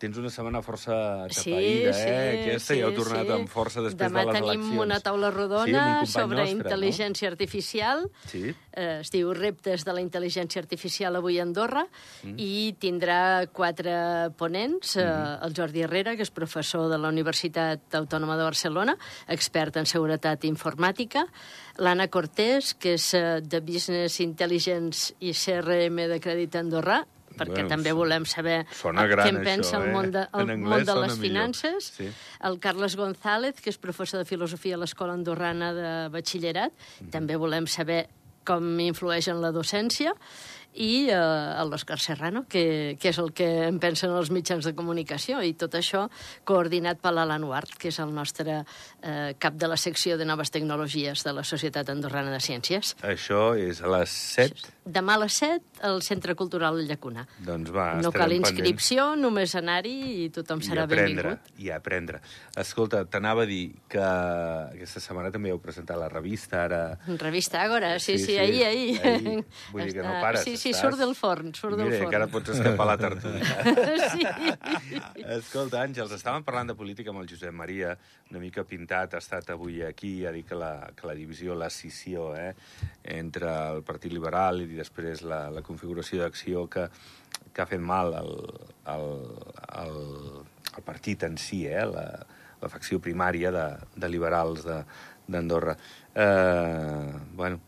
tens 0.00 0.18
una 0.20 0.30
setmana 0.32 0.60
força 0.64 0.94
tapaïda, 1.32 1.92
sí, 1.96 2.08
eh? 2.08 2.26
Aquesta 2.40 2.74
sí, 2.74 2.80
ja 2.80 2.88
heu 2.88 2.96
tornat 2.96 3.24
sí. 3.24 3.32
amb 3.36 3.50
força 3.52 3.84
després 3.84 4.10
Demà 4.10 4.24
de 4.24 4.30
les 4.30 4.40
eleccions. 4.40 4.60
Demà 4.60 4.68
tenim 4.68 4.82
una 4.84 4.98
taula 5.04 5.30
rodona 5.32 5.84
sí, 6.04 6.12
sobre 6.12 6.42
nostre, 6.42 6.56
intel·ligència 6.58 7.28
no? 7.28 7.32
artificial. 7.32 8.04
Sí. 8.28 8.42
Eh, 8.52 9.00
es 9.00 9.12
diu 9.12 9.32
Reptes 9.36 9.84
de 9.88 9.94
la 9.96 10.04
intel·ligència 10.04 10.60
artificial 10.60 11.16
avui 11.16 11.40
a 11.40 11.44
Andorra 11.46 11.86
mm. 11.86 12.36
i 12.36 12.76
tindrà 12.80 13.20
quatre 13.52 13.96
ponents. 14.40 14.96
Mm. 14.96 15.04
Eh, 15.04 15.48
el 15.48 15.56
Jordi 15.56 15.84
Herrera, 15.84 16.16
que 16.16 16.28
és 16.28 16.32
professor 16.36 16.88
de 16.92 17.00
la 17.00 17.12
Universitat 17.12 17.96
Autònoma 17.96 18.36
de 18.40 18.44
Barcelona, 18.44 18.96
expert 19.28 19.80
en 19.80 19.88
seguretat 19.88 20.44
informàtica, 20.48 21.24
l'Anna 21.80 22.08
Cortés, 22.12 22.74
que 22.78 22.94
és 22.98 23.06
eh, 23.16 23.40
de 23.40 23.60
Business 23.64 24.20
Intelligence 24.20 25.14
i 25.24 25.32
CRM 25.36 26.04
de 26.10 26.20
Crèdit 26.22 26.58
Andorrà, 26.60 27.00
perquè 27.30 27.62
bueno, 27.62 27.70
també 27.70 27.92
volem 27.96 28.26
saber 28.28 28.58
gran, 28.66 29.08
què 29.08 29.30
en 29.32 29.40
pensa 29.46 29.78
això, 29.78 29.82
el 29.86 29.94
món 29.94 30.10
de, 30.12 30.26
el 30.36 30.54
món 30.60 30.84
de 30.84 30.96
les 30.98 31.16
millor. 31.16 31.24
finances. 31.24 31.90
Sí. 31.96 32.08
El 32.44 32.58
Carles 32.60 32.96
González, 33.00 33.60
que 33.64 33.72
és 33.72 33.80
professor 33.80 34.20
de 34.20 34.28
filosofia 34.28 34.76
a 34.76 34.82
l'Escola 34.82 35.16
Andorrana 35.16 35.72
de 35.76 35.92
Batxillerat. 36.12 36.72
Mm 36.72 37.06
-hmm. 37.06 37.12
També 37.16 37.36
volem 37.36 37.66
saber 37.66 38.08
com 38.44 38.80
influeix 38.80 39.28
en 39.28 39.40
la 39.40 39.52
docència 39.52 40.14
i 40.74 41.08
eh, 41.10 41.64
l'Òscar 41.66 41.98
Serrano, 42.02 42.44
que, 42.48 42.96
que 43.00 43.10
és 43.10 43.18
el 43.22 43.32
que 43.36 43.48
en 43.66 43.80
pensen 43.82 44.14
els 44.14 44.30
mitjans 44.34 44.66
de 44.66 44.74
comunicació, 44.76 45.40
i 45.42 45.54
tot 45.58 45.74
això 45.78 46.06
coordinat 46.48 47.00
per 47.02 47.14
l'Alan 47.16 47.46
Ward, 47.48 47.74
que 47.80 47.90
és 47.90 48.00
el 48.02 48.14
nostre 48.14 48.60
eh, 48.60 49.32
cap 49.38 49.58
de 49.58 49.70
la 49.70 49.78
secció 49.80 50.18
de 50.20 50.28
noves 50.28 50.52
tecnologies 50.54 51.24
de 51.26 51.34
la 51.34 51.44
Societat 51.44 51.90
Andorrana 51.90 52.34
de 52.34 52.42
Ciències. 52.44 52.94
Això 53.02 53.50
és 53.58 53.82
a 53.82 53.90
les 53.90 54.14
7? 54.38 54.76
Demà 54.90 55.14
a 55.14 55.22
les 55.22 55.36
7 55.38 55.80
al 55.86 56.00
Centre 56.02 56.34
Cultural 56.34 56.80
Llacuna. 56.88 57.26
Doncs 57.46 57.70
va, 57.74 57.94
No 58.02 58.10
cal 58.12 58.32
inscripció, 58.36 59.10
pendents. 59.12 59.22
només 59.22 59.54
anar-hi 59.58 60.24
i 60.24 60.28
tothom 60.34 60.60
serà 60.64 60.82
I 60.82 60.88
aprendre, 60.88 61.28
benvingut. 61.36 61.60
I 61.62 61.70
aprendre. 61.74 62.20
Escolta, 62.58 63.04
t'anava 63.06 63.44
a 63.44 63.46
dir 63.50 63.76
que 63.88 64.02
aquesta 64.02 65.00
setmana 65.00 65.30
també 65.34 65.52
heu 65.54 65.60
presentat 65.62 65.98
la 66.00 66.08
revista, 66.12 66.64
ara... 66.66 66.82
Revista 67.20 67.62
Agora, 67.62 67.98
sí, 67.98 68.18
sí, 68.18 68.24
sí, 68.24 68.32
sí 68.32 68.38
ahir, 68.38 68.64
ahir. 68.64 69.00
ahir. 69.06 69.44
Vull 69.72 69.84
dir 69.86 69.94
que 69.94 70.02
no 70.06 70.14
pares. 70.20 70.42
Sí, 70.44 70.56
sí, 70.56 70.72
surt 70.74 70.98
del 70.98 71.14
forn, 71.14 71.54
surt 71.54 71.76
Mira, 71.76 71.84
del 71.90 71.98
forn. 71.98 72.08
encara 72.08 72.26
pots 72.32 72.54
escapar 72.56 72.86
la 72.86 72.96
tertúlia. 72.98 73.44
sí. 74.14 74.26
Escolta, 75.36 75.82
Àngels, 75.84 76.12
estàvem 76.16 76.44
parlant 76.46 76.70
de 76.72 76.76
política 76.78 77.12
amb 77.12 77.22
el 77.22 77.28
Josep 77.30 77.52
Maria, 77.54 77.94
una 78.30 78.38
mica 78.38 78.62
pintat, 78.64 79.14
ha 79.14 79.20
estat 79.20 79.50
avui 79.50 79.80
aquí, 79.82 80.24
ha 80.26 80.32
dit 80.34 80.46
que 80.46 80.58
la, 80.58 80.90
que 80.96 81.08
la 81.08 81.16
divisió, 81.18 81.56
la 81.58 81.70
scissió, 81.70 82.30
eh, 82.38 82.54
entre 83.18 83.50
el 83.50 83.82
Partit 83.86 84.14
Liberal 84.14 84.62
i 84.62 84.68
després 84.78 85.24
la, 85.26 85.48
la 85.50 85.64
configuració 85.66 86.22
d'acció 86.22 86.68
que, 86.70 86.86
que 87.52 87.62
ha 87.62 87.66
fet 87.66 87.82
mal 87.82 88.14
al, 88.14 88.30
al, 88.94 89.08
al, 89.82 89.98
al 90.76 90.86
partit 90.86 91.26
en 91.26 91.38
si, 91.42 91.64
eh, 91.66 91.82
la, 91.90 92.06
la 92.60 92.70
facció 92.70 93.00
primària 93.02 93.50
de, 93.54 93.66
de 93.96 94.12
liberals 94.12 94.66
d'Andorra. 94.66 95.74
Eh, 96.14 97.12
bueno, 97.34 97.60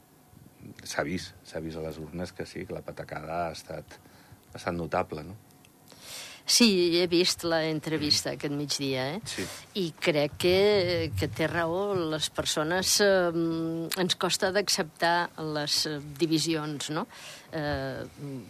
s'ha 0.86 1.02
vist, 1.06 1.34
s'ha 1.48 1.62
vist 1.64 1.80
a 1.80 1.86
les 1.88 1.98
urnes 1.98 2.32
que 2.36 2.46
sí, 2.46 2.66
que 2.66 2.76
la 2.76 2.86
patacada 2.86 3.48
ha 3.48 3.54
estat, 3.56 3.98
ha 4.52 4.60
estat 4.60 4.78
notable, 4.78 5.26
no? 5.26 5.38
Sí, 6.44 6.98
he 6.98 7.06
vist 7.06 7.44
la 7.44 7.62
entrevista 7.68 8.32
aquest 8.34 8.54
migdia, 8.54 9.06
eh? 9.14 9.20
Sí. 9.24 9.46
I 9.78 9.86
crec 10.02 10.38
que, 10.42 10.56
que 11.18 11.28
té 11.28 11.46
raó. 11.50 11.92
Les 12.12 12.28
persones 12.34 12.98
eh, 13.04 13.30
ens 14.02 14.18
costa 14.20 14.50
d'acceptar 14.52 15.30
les 15.54 15.84
eh, 15.86 16.00
divisions, 16.18 16.90
no? 16.90 17.06
Eh, 17.52 18.04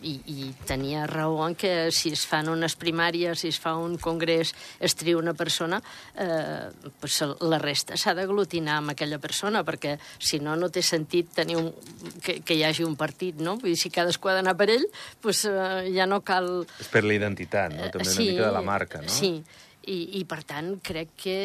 i, 0.06 0.12
I 0.30 0.44
tenia 0.66 1.08
raó 1.10 1.40
en 1.48 1.56
que 1.58 1.90
si 1.90 2.12
es 2.14 2.22
fan 2.28 2.46
unes 2.48 2.76
primàries, 2.78 3.40
si 3.42 3.50
es 3.50 3.58
fa 3.58 3.74
un 3.74 3.96
congrés, 3.98 4.52
es 4.78 4.94
tria 4.94 5.18
una 5.18 5.34
persona, 5.34 5.80
eh, 6.14 6.70
pues 7.00 7.18
la 7.42 7.58
resta 7.58 7.98
s'ha 7.98 8.14
d'aglutinar 8.14 8.76
amb 8.78 8.94
aquella 8.94 9.18
persona, 9.18 9.64
perquè 9.66 9.96
si 10.22 10.38
no, 10.38 10.54
no 10.56 10.70
té 10.70 10.84
sentit 10.86 11.32
tenir 11.34 11.58
un, 11.58 11.72
que, 12.22 12.38
que 12.46 12.54
hi 12.54 12.62
hagi 12.62 12.86
un 12.86 12.94
partit, 12.96 13.42
no? 13.42 13.56
Vull 13.58 13.74
dir, 13.74 13.80
si 13.80 13.90
cadascú 13.90 14.30
ha 14.30 14.36
d'anar 14.38 14.54
per 14.58 14.70
ell, 14.70 14.86
pues, 15.20 15.44
eh, 15.50 15.90
ja 15.96 16.06
no 16.06 16.22
cal... 16.22 16.62
És 16.78 16.90
per 16.92 17.02
la 17.02 17.18
identitat, 17.18 17.74
no? 17.74 17.81
També 17.90 18.08
sí, 18.08 18.22
una 18.22 18.30
mica 18.30 18.46
de 18.46 18.54
la 18.58 18.62
marca, 18.62 19.02
no? 19.02 19.12
Sí, 19.12 19.34
i, 19.90 19.98
i 20.20 20.22
per 20.28 20.42
tant 20.46 20.76
crec 20.84 21.16
que 21.24 21.36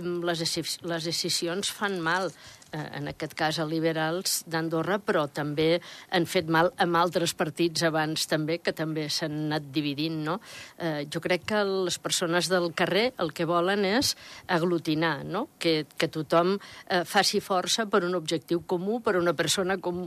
les, 0.00 0.56
les 0.86 1.10
decisions 1.10 1.70
fan 1.74 1.98
mal 2.04 2.30
eh, 2.72 2.84
en 2.98 3.10
aquest 3.10 3.34
cas 3.38 3.58
a 3.58 3.66
liberals 3.66 4.40
d'Andorra, 4.50 5.00
però 5.02 5.26
també 5.32 5.80
han 6.14 6.26
fet 6.30 6.50
mal 6.50 6.70
amb 6.82 6.98
altres 7.00 7.34
partits 7.38 7.82
abans 7.86 8.26
també, 8.30 8.60
que 8.62 8.74
també 8.76 9.08
s'han 9.10 9.36
anat 9.48 9.70
dividint, 9.74 10.20
no? 10.26 10.38
Eh, 10.78 11.06
jo 11.10 11.22
crec 11.24 11.46
que 11.50 11.64
les 11.66 11.98
persones 12.02 12.50
del 12.52 12.70
carrer 12.78 13.10
el 13.18 13.34
que 13.34 13.48
volen 13.48 13.84
és 13.88 14.14
aglutinar, 14.46 15.20
no? 15.26 15.48
Que, 15.58 15.84
que 15.96 16.10
tothom 16.12 16.56
eh, 16.56 17.02
faci 17.04 17.42
força 17.42 17.88
per 17.90 18.04
un 18.06 18.14
objectiu 18.18 18.62
comú, 18.66 19.00
per 19.02 19.16
una 19.18 19.34
persona 19.34 19.80
com, 19.82 20.04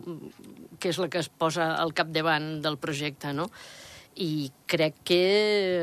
que 0.80 0.94
és 0.94 1.00
la 1.02 1.10
que 1.12 1.24
es 1.24 1.30
posa 1.30 1.74
al 1.76 1.94
capdavant 1.96 2.62
del 2.64 2.80
projecte, 2.80 3.34
no? 3.36 3.50
I 4.16 4.52
crec 4.70 5.00
que 5.06 5.24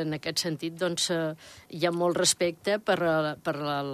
en 0.02 0.14
aquest 0.16 0.42
sentit 0.42 0.76
doncs, 0.78 1.10
eh, 1.14 1.34
hi 1.76 1.86
ha 1.86 1.92
molt 1.94 2.18
respecte 2.18 2.78
per, 2.82 2.98
per, 3.44 3.54
el, 3.56 3.90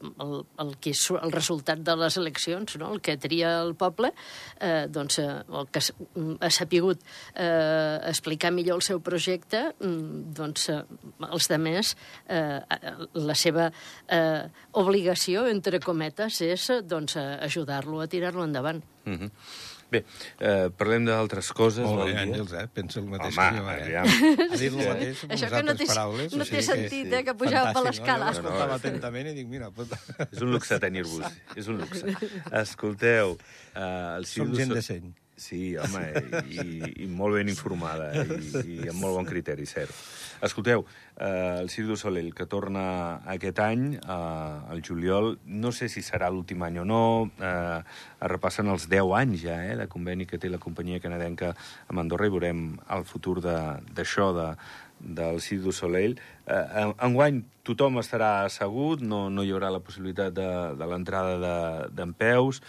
el, 0.00 0.34
el, 0.62 0.74
que 0.82 0.92
és 0.94 1.02
el 1.16 1.32
resultat 1.34 1.82
de 1.86 1.96
les 1.98 2.16
eleccions, 2.20 2.76
no? 2.80 2.92
el 2.94 3.02
que 3.04 3.16
tria 3.20 3.52
el 3.62 3.74
poble, 3.78 4.12
eh, 4.60 4.86
doncs, 4.90 5.18
eh, 5.22 5.40
el 5.48 5.68
que 5.72 5.82
ha 5.82 6.52
sapigut 6.54 7.02
eh, 7.34 7.98
explicar 8.10 8.52
millor 8.54 8.80
el 8.80 8.86
seu 8.86 9.02
projecte, 9.04 9.64
mm, 9.80 10.22
doncs 10.36 10.68
eh, 10.72 10.80
els 11.30 11.50
de 11.50 11.60
més, 11.60 11.96
eh, 12.28 12.60
la 13.18 13.38
seva 13.38 13.70
eh, 14.06 14.46
obligació, 14.80 15.46
entre 15.50 15.82
cometes, 15.84 16.40
és 16.46 16.70
doncs, 16.84 17.18
ajudar-lo 17.20 18.00
a 18.00 18.08
tirar-lo 18.10 18.46
endavant. 18.46 18.82
Mm 19.04 19.18
-hmm. 19.18 19.30
Bé, 19.90 20.04
eh, 20.38 20.68
parlem 20.78 21.06
d'altres 21.08 21.48
coses. 21.56 21.82
Molt 21.86 22.04
bé, 22.06 22.14
Àngels, 22.22 22.52
eh? 22.60 22.66
Pensa 22.74 23.00
el 23.00 23.08
mateix 23.10 23.38
Home, 23.38 23.62
que 23.64 23.64
jo, 23.64 23.86
eh? 23.86 23.90
ja. 23.90 24.02
Ha 24.04 24.58
dit 24.60 24.68
el 24.70 24.78
mateix 24.78 25.24
amb 25.24 25.34
Això 25.36 25.50
que 25.50 25.62
no 25.66 25.74
té, 25.80 25.88
paraules. 25.90 26.36
no 26.36 26.44
o 26.44 26.46
té 26.46 26.50
sigui 26.50 26.66
sentit, 26.68 27.08
que... 27.08 27.16
eh, 27.18 27.24
que 27.26 27.34
pujava 27.40 27.72
per 27.74 27.82
l'escala. 27.88 28.28
No? 28.30 28.36
Jo 28.36 28.44
l'escoltava 28.44 28.78
atentament 28.78 29.32
i 29.32 29.34
dic, 29.40 29.48
mira... 29.50 29.72
Puta. 29.74 29.98
És 30.28 30.44
un 30.44 30.54
luxe 30.54 30.78
tenir-vos, 30.82 31.40
és 31.58 31.70
un 31.72 31.82
luxe. 31.82 32.14
Escolteu, 32.62 33.36
eh, 33.74 34.16
el 34.20 34.30
Som 34.30 34.54
gent 34.54 34.74
de 34.76 34.82
seny. 34.86 35.10
Sí, 35.40 35.72
home, 35.80 36.02
i, 36.52 36.64
i 37.00 37.06
molt 37.08 37.38
ben 37.38 37.48
informada, 37.48 38.10
i, 38.12 38.50
i 38.60 38.88
amb 38.92 39.00
molt 39.00 39.16
bon 39.16 39.28
criteri, 39.28 39.64
cert. 39.64 39.94
Escolteu, 40.44 40.84
eh, 41.16 41.62
el 41.62 41.70
Cirque 41.72 41.88
du 41.88 41.96
Soleil, 41.96 42.28
que 42.36 42.44
torna 42.44 42.82
aquest 43.32 43.62
any, 43.64 43.86
eh, 43.96 44.18
al 44.74 44.82
juliol, 44.84 45.38
no 45.48 45.72
sé 45.72 45.88
si 45.88 46.04
serà 46.04 46.28
l'últim 46.28 46.60
any 46.68 46.76
o 46.82 46.84
no, 46.84 47.00
eh, 47.40 47.80
es 47.80 48.30
repassen 48.34 48.68
els 48.68 48.84
10 48.92 49.14
anys 49.16 49.46
ja, 49.46 49.56
eh, 49.64 49.78
de 49.80 49.88
conveni 49.88 50.28
que 50.28 50.36
té 50.36 50.52
la 50.52 50.60
companyia 50.60 51.00
canadenca 51.00 51.54
amb 51.88 52.04
Andorra, 52.04 52.28
i 52.28 52.36
veurem 52.36 52.62
el 52.92 53.08
futur 53.08 53.38
d'això, 53.40 54.30
de, 54.36 54.48
del 55.00 55.40
Cirque 55.40 55.64
du 55.64 55.72
Soleil. 55.72 56.20
Eh, 56.46 56.66
en- 56.82 56.94
enguany 57.00 57.44
tothom 57.64 57.98
estarà 57.98 58.44
assegut, 58.44 59.00
no, 59.00 59.28
no 59.30 59.42
hi 59.44 59.50
haurà 59.52 59.70
la 59.70 59.80
possibilitat 59.80 60.32
de, 60.34 60.48
de 60.76 60.86
l'entrada 60.86 61.36
de- 61.38 61.88
d'en 61.94 62.12
peus, 62.14 62.60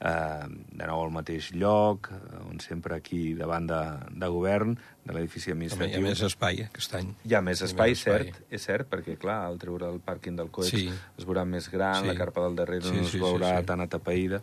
eh, 0.00 0.44
de 0.48 0.86
nou 0.86 1.02
al 1.04 1.10
mateix 1.10 1.50
lloc, 1.52 2.10
eh, 2.12 2.38
on 2.50 2.58
sempre 2.60 2.94
aquí 2.96 3.34
davant 3.34 3.66
de, 3.68 3.80
de 4.12 4.26
govern, 4.28 4.76
de 5.04 5.12
l'edifici 5.14 5.52
Home, 5.52 5.64
hi 5.66 5.68
administratiu. 5.68 5.98
ha 6.06 6.08
més 6.08 6.22
espai, 6.22 6.60
eh, 6.60 6.68
aquest 6.70 6.94
any. 6.94 7.14
Hi 7.24 7.34
ha 7.34 7.40
més 7.42 7.60
Hi 7.60 7.64
ha 7.64 7.66
espai, 7.66 7.90
més 7.90 7.98
espai. 7.98 8.24
cert, 8.32 8.42
és 8.50 8.62
cert, 8.62 8.88
perquè, 8.90 9.16
clar, 9.18 9.44
al 9.46 9.58
treure 9.58 9.90
el 9.92 10.00
pàrquing 10.00 10.36
del 10.36 10.50
Coex 10.50 10.70
Sí. 10.70 10.88
es 11.18 11.26
veurà 11.26 11.44
més 11.44 11.68
gran, 11.70 12.02
Sí. 12.02 12.06
la 12.08 12.14
carpa 12.14 12.40
del 12.42 12.56
darrere 12.56 12.82
Sí, 12.82 12.92
no 12.94 13.00
es 13.02 13.10
sí, 13.10 13.18
sí, 13.18 13.22
veurà 13.24 13.58
sí. 13.60 13.66
tan 13.66 13.80
atapeïda. 13.80 14.42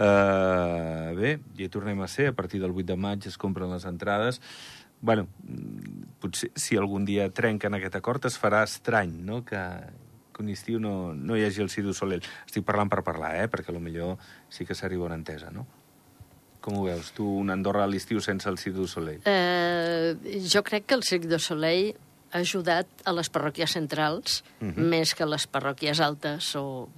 Uh, 0.00 1.12
bé, 1.18 1.32
ja 1.58 1.64
hi 1.66 1.68
tornem 1.68 2.00
a 2.00 2.08
ser, 2.08 2.28
a 2.30 2.32
partir 2.32 2.60
del 2.62 2.70
8 2.72 2.86
de 2.92 2.96
maig 2.96 3.26
es 3.26 3.36
compren 3.36 3.70
les 3.72 3.84
entrades. 3.84 4.40
Bueno, 5.00 5.26
mm, 5.42 6.20
potser 6.20 6.50
si 6.54 6.76
algun 6.76 7.04
dia 7.08 7.30
trenquen 7.30 7.74
aquest 7.74 7.96
acord 7.96 8.24
es 8.26 8.38
farà 8.38 8.62
estrany, 8.64 9.12
no?, 9.24 9.42
que, 9.44 9.60
que 10.34 10.42
un 10.42 10.48
estiu 10.52 10.78
no, 10.80 11.12
no 11.14 11.36
hi 11.36 11.44
hagi 11.44 11.62
el 11.62 11.70
Cirque 11.70 11.88
du 11.88 11.94
Soleil. 11.94 12.22
Estic 12.46 12.64
parlant 12.64 12.90
per 12.92 13.02
parlar, 13.02 13.34
eh?, 13.40 13.48
perquè 13.48 13.72
millor 13.78 14.18
sí 14.48 14.66
que 14.66 14.74
s'arriba 14.74 15.04
a 15.04 15.06
una 15.06 15.16
entesa, 15.16 15.50
no? 15.50 15.66
Com 16.60 16.76
ho 16.76 16.84
veus, 16.84 17.12
tu, 17.16 17.24
una 17.24 17.54
Andorra 17.56 17.84
a 17.84 17.88
l'estiu 17.88 18.20
sense 18.20 18.48
el 18.48 18.58
Cirque 18.58 18.78
du 18.78 18.86
Soleil? 18.86 19.22
Eh, 19.24 20.14
jo 20.52 20.62
crec 20.62 20.84
que 20.86 20.94
el 20.94 21.02
Cirque 21.02 21.26
du 21.28 21.38
Soleil 21.38 21.94
ha 22.32 22.38
ajudat 22.44 22.86
a 23.08 23.12
les 23.16 23.30
parròquies 23.32 23.72
centrals 23.72 24.44
uh 24.60 24.64
Mhm. 24.66 24.74
-huh. 24.76 24.88
més 24.88 25.14
que 25.14 25.22
a 25.24 25.26
les 25.26 25.48
parròquies 25.50 25.98
altes 26.00 26.54
o 26.56 26.88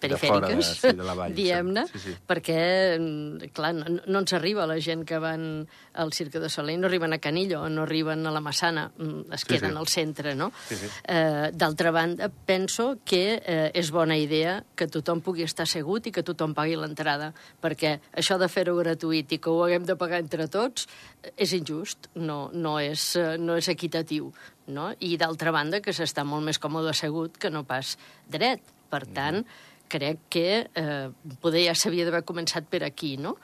mm, 0.00 0.08
De 0.08 0.08
de- 0.08 0.16
perifèriques, 0.16 0.66
sí, 0.80 0.88
de 0.88 1.34
diguem-ne, 1.34 1.86
sí, 1.92 1.98
sí. 1.98 2.14
perquè, 2.26 2.98
mm, 2.98 3.50
clar, 3.52 3.74
no, 3.74 3.84
no 4.06 4.18
ens 4.20 4.32
arriba 4.32 4.66
la 4.66 4.78
gent 4.80 5.04
que 5.04 5.18
van 5.18 5.66
al 5.94 6.12
Cirque 6.12 6.40
du 6.40 6.48
Soleil, 6.48 6.80
no 6.80 6.86
arriben 6.86 7.12
a 7.12 7.18
Canillo, 7.18 7.68
no 7.68 7.82
arriben 7.82 8.26
a 8.26 8.30
la 8.30 8.40
Massana, 8.40 8.90
mm, 8.96 9.32
es 9.32 9.40
Sí, 9.42 9.46
queden 9.46 9.72
sí. 9.72 9.76
al 9.76 9.88
centre, 9.88 10.34
no? 10.34 10.52
Sí, 10.68 10.76
sí. 10.76 10.86
Eh, 11.06 11.50
D'altra 11.52 11.90
banda, 11.90 12.30
penso 12.46 12.98
que 13.04 13.42
eh, 13.44 13.70
és 13.74 13.90
bona 13.90 14.16
idea 14.16 14.64
que 14.74 14.86
tothom 14.86 15.20
pugui 15.20 15.42
estar 15.42 15.64
assegut 15.64 16.06
i 16.06 16.12
que 16.12 16.22
tothom 16.22 16.54
pagui 16.54 16.76
l'entrada, 16.76 17.32
perquè 17.60 17.98
això 18.16 18.38
de 18.38 18.48
fer-ho 18.48 18.76
gratuït 18.76 19.32
i 19.32 19.38
que 19.38 19.50
ho 19.50 19.64
haguem 19.64 19.84
de 19.84 19.96
pagar 19.96 20.20
entre 20.20 20.48
tots 20.48 20.86
eh, 21.22 21.32
és 21.36 21.52
injust, 21.52 22.08
no, 22.14 22.50
no, 22.54 22.78
és, 22.80 23.16
eh, 23.16 23.36
no 23.38 23.56
és 23.56 23.68
equitatiu. 23.68 24.32
No? 24.70 24.92
I 25.00 25.16
d'altra 25.18 25.50
banda, 25.50 25.80
que 25.82 25.90
s'està 25.90 26.22
molt 26.24 26.44
més 26.46 26.58
còmode 26.62 26.90
assegut 26.92 27.36
que 27.42 27.50
no 27.50 27.64
pas 27.66 27.96
dret. 28.30 28.60
Per 28.90 29.04
tant, 29.06 29.44
crec 29.90 30.22
que 30.32 30.46
eh, 30.74 31.08
poder 31.42 31.66
ja 31.66 31.74
s'havia 31.74 32.06
d'haver 32.06 32.22
començat 32.28 32.68
per 32.70 32.84
aquí, 32.86 33.16
no? 33.20 33.36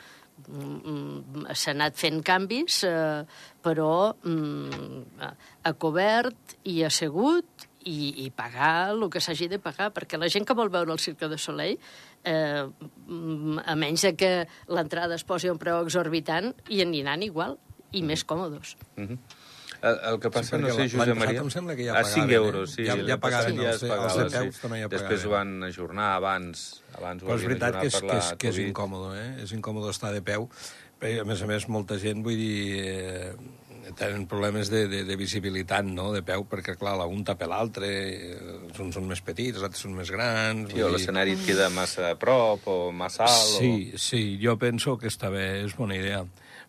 Mm, 0.47 0.81
mm, 0.93 1.47
S'ha 1.57 1.73
anat 1.73 1.97
fent 1.97 2.21
canvis, 2.25 2.83
eh, 2.85 3.23
però 3.65 4.13
mm, 4.23 5.23
a- 5.65 5.73
cobert 5.81 6.59
i 6.69 6.83
assegut 6.85 7.67
i, 7.87 8.25
i 8.27 8.31
pagar 8.35 8.91
el 8.93 9.07
que 9.11 9.21
s'hagi 9.23 9.47
de 9.49 9.61
pagar, 9.63 9.93
perquè 9.95 10.19
la 10.19 10.29
gent 10.29 10.45
que 10.47 10.57
vol 10.59 10.69
veure 10.75 10.93
el 10.93 10.99
Cirque 11.01 11.29
du 11.31 11.39
Soleil, 11.39 11.79
eh, 12.27 12.67
mm, 13.07 13.63
a 13.65 13.77
menys 13.79 14.03
de 14.09 14.13
que 14.19 14.33
l'entrada 14.69 15.15
es 15.17 15.25
posi 15.25 15.49
a 15.49 15.55
un 15.55 15.59
preu 15.63 15.81
exorbitant, 15.85 16.53
hi 16.69 16.83
aniran 16.85 17.23
igual, 17.23 17.57
i 17.97 18.03
més 18.03 18.25
còmodes. 18.27 18.77
Mhm. 18.97 19.19
El, 19.91 19.99
el 20.13 20.19
que 20.23 20.31
passa, 20.35 20.57
Sí, 20.57 20.63
no 20.63 20.71
sé, 20.75 20.87
Josep 20.87 20.99
passat 21.03 21.19
Maria... 21.23 21.43
em 21.45 21.51
sembla 21.55 21.77
que 21.79 21.85
ja 21.89 21.93
a 21.95 22.03
pagaven, 22.03 22.23
5 22.23 22.33
eh? 22.33 22.39
euros, 22.41 22.71
sí. 22.77 22.87
Ja- 22.89 22.97
ja 23.11 23.19
pagaven 23.23 23.61
ja 23.61 23.71
els 23.75 23.85
pagava, 23.85 24.07
els 24.07 24.17
de 24.17 24.31
sí. 24.31 24.39
peus 24.39 24.63
també 24.65 24.81
ja 24.83 24.89
Després 24.97 25.27
ho 25.27 25.31
pagaven. 25.31 25.61
van 25.61 25.69
ajornar 25.71 26.09
abans. 26.17 26.65
abans 26.97 27.23
Però 27.27 27.37
és 27.37 27.47
veritat 27.51 27.81
que 27.81 27.87
és, 27.93 28.01
que 28.01 28.17
és, 28.17 28.33
que 28.41 28.49
és 28.55 28.59
incòmode, 28.69 29.13
eh? 29.21 29.31
És 29.45 29.53
incòmode 29.57 29.91
estar 29.95 30.13
de 30.17 30.23
peu. 30.27 30.49
Perquè, 30.97 31.21
a 31.21 31.29
més 31.29 31.43
a 31.45 31.47
més, 31.47 31.69
molta 31.69 31.99
gent, 32.01 32.23
vull 32.25 32.39
dir, 32.41 32.81
eh, 32.81 33.35
tenen 33.95 34.25
problemes 34.27 34.71
de, 34.73 34.87
de, 34.89 35.05
de 35.05 35.17
visibilitat, 35.17 35.85
no?, 35.87 36.09
de 36.15 36.23
peu, 36.27 36.43
perquè, 36.51 36.75
clar, 36.81 36.97
un 37.07 37.21
tapa 37.23 37.47
l'altre, 37.47 37.87
eh, 37.87 38.73
uns 38.81 38.97
són 38.97 39.07
més 39.07 39.21
petits, 39.23 39.59
els 39.61 39.67
altres 39.69 39.85
són 39.85 39.93
més 39.95 40.11
grans... 40.11 40.73
Sí, 40.73 40.81
o 40.83 40.89
l'escenari 40.91 41.37
et 41.37 41.45
queda 41.47 41.69
massa 41.71 42.09
a 42.11 42.17
prop 42.19 42.65
o 42.73 42.79
massa 42.97 43.29
alt. 43.29 43.61
Sí, 43.61 43.93
sí, 44.01 44.23
jo 44.43 44.57
penso 44.59 44.97
que 44.99 45.07
està 45.13 45.31
bé, 45.31 45.63
és 45.67 45.77
bona 45.77 45.95
idea. 46.01 46.25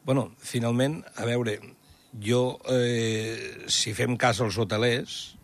bueno, 0.07 0.29
finalment, 0.39 1.01
a 1.19 1.25
veure, 1.27 1.57
jo, 2.13 2.59
eh, 2.71 3.65
si 3.67 3.93
fem 3.97 4.15
cas 4.17 4.39
als 4.41 4.57
hotelers, 4.57 5.37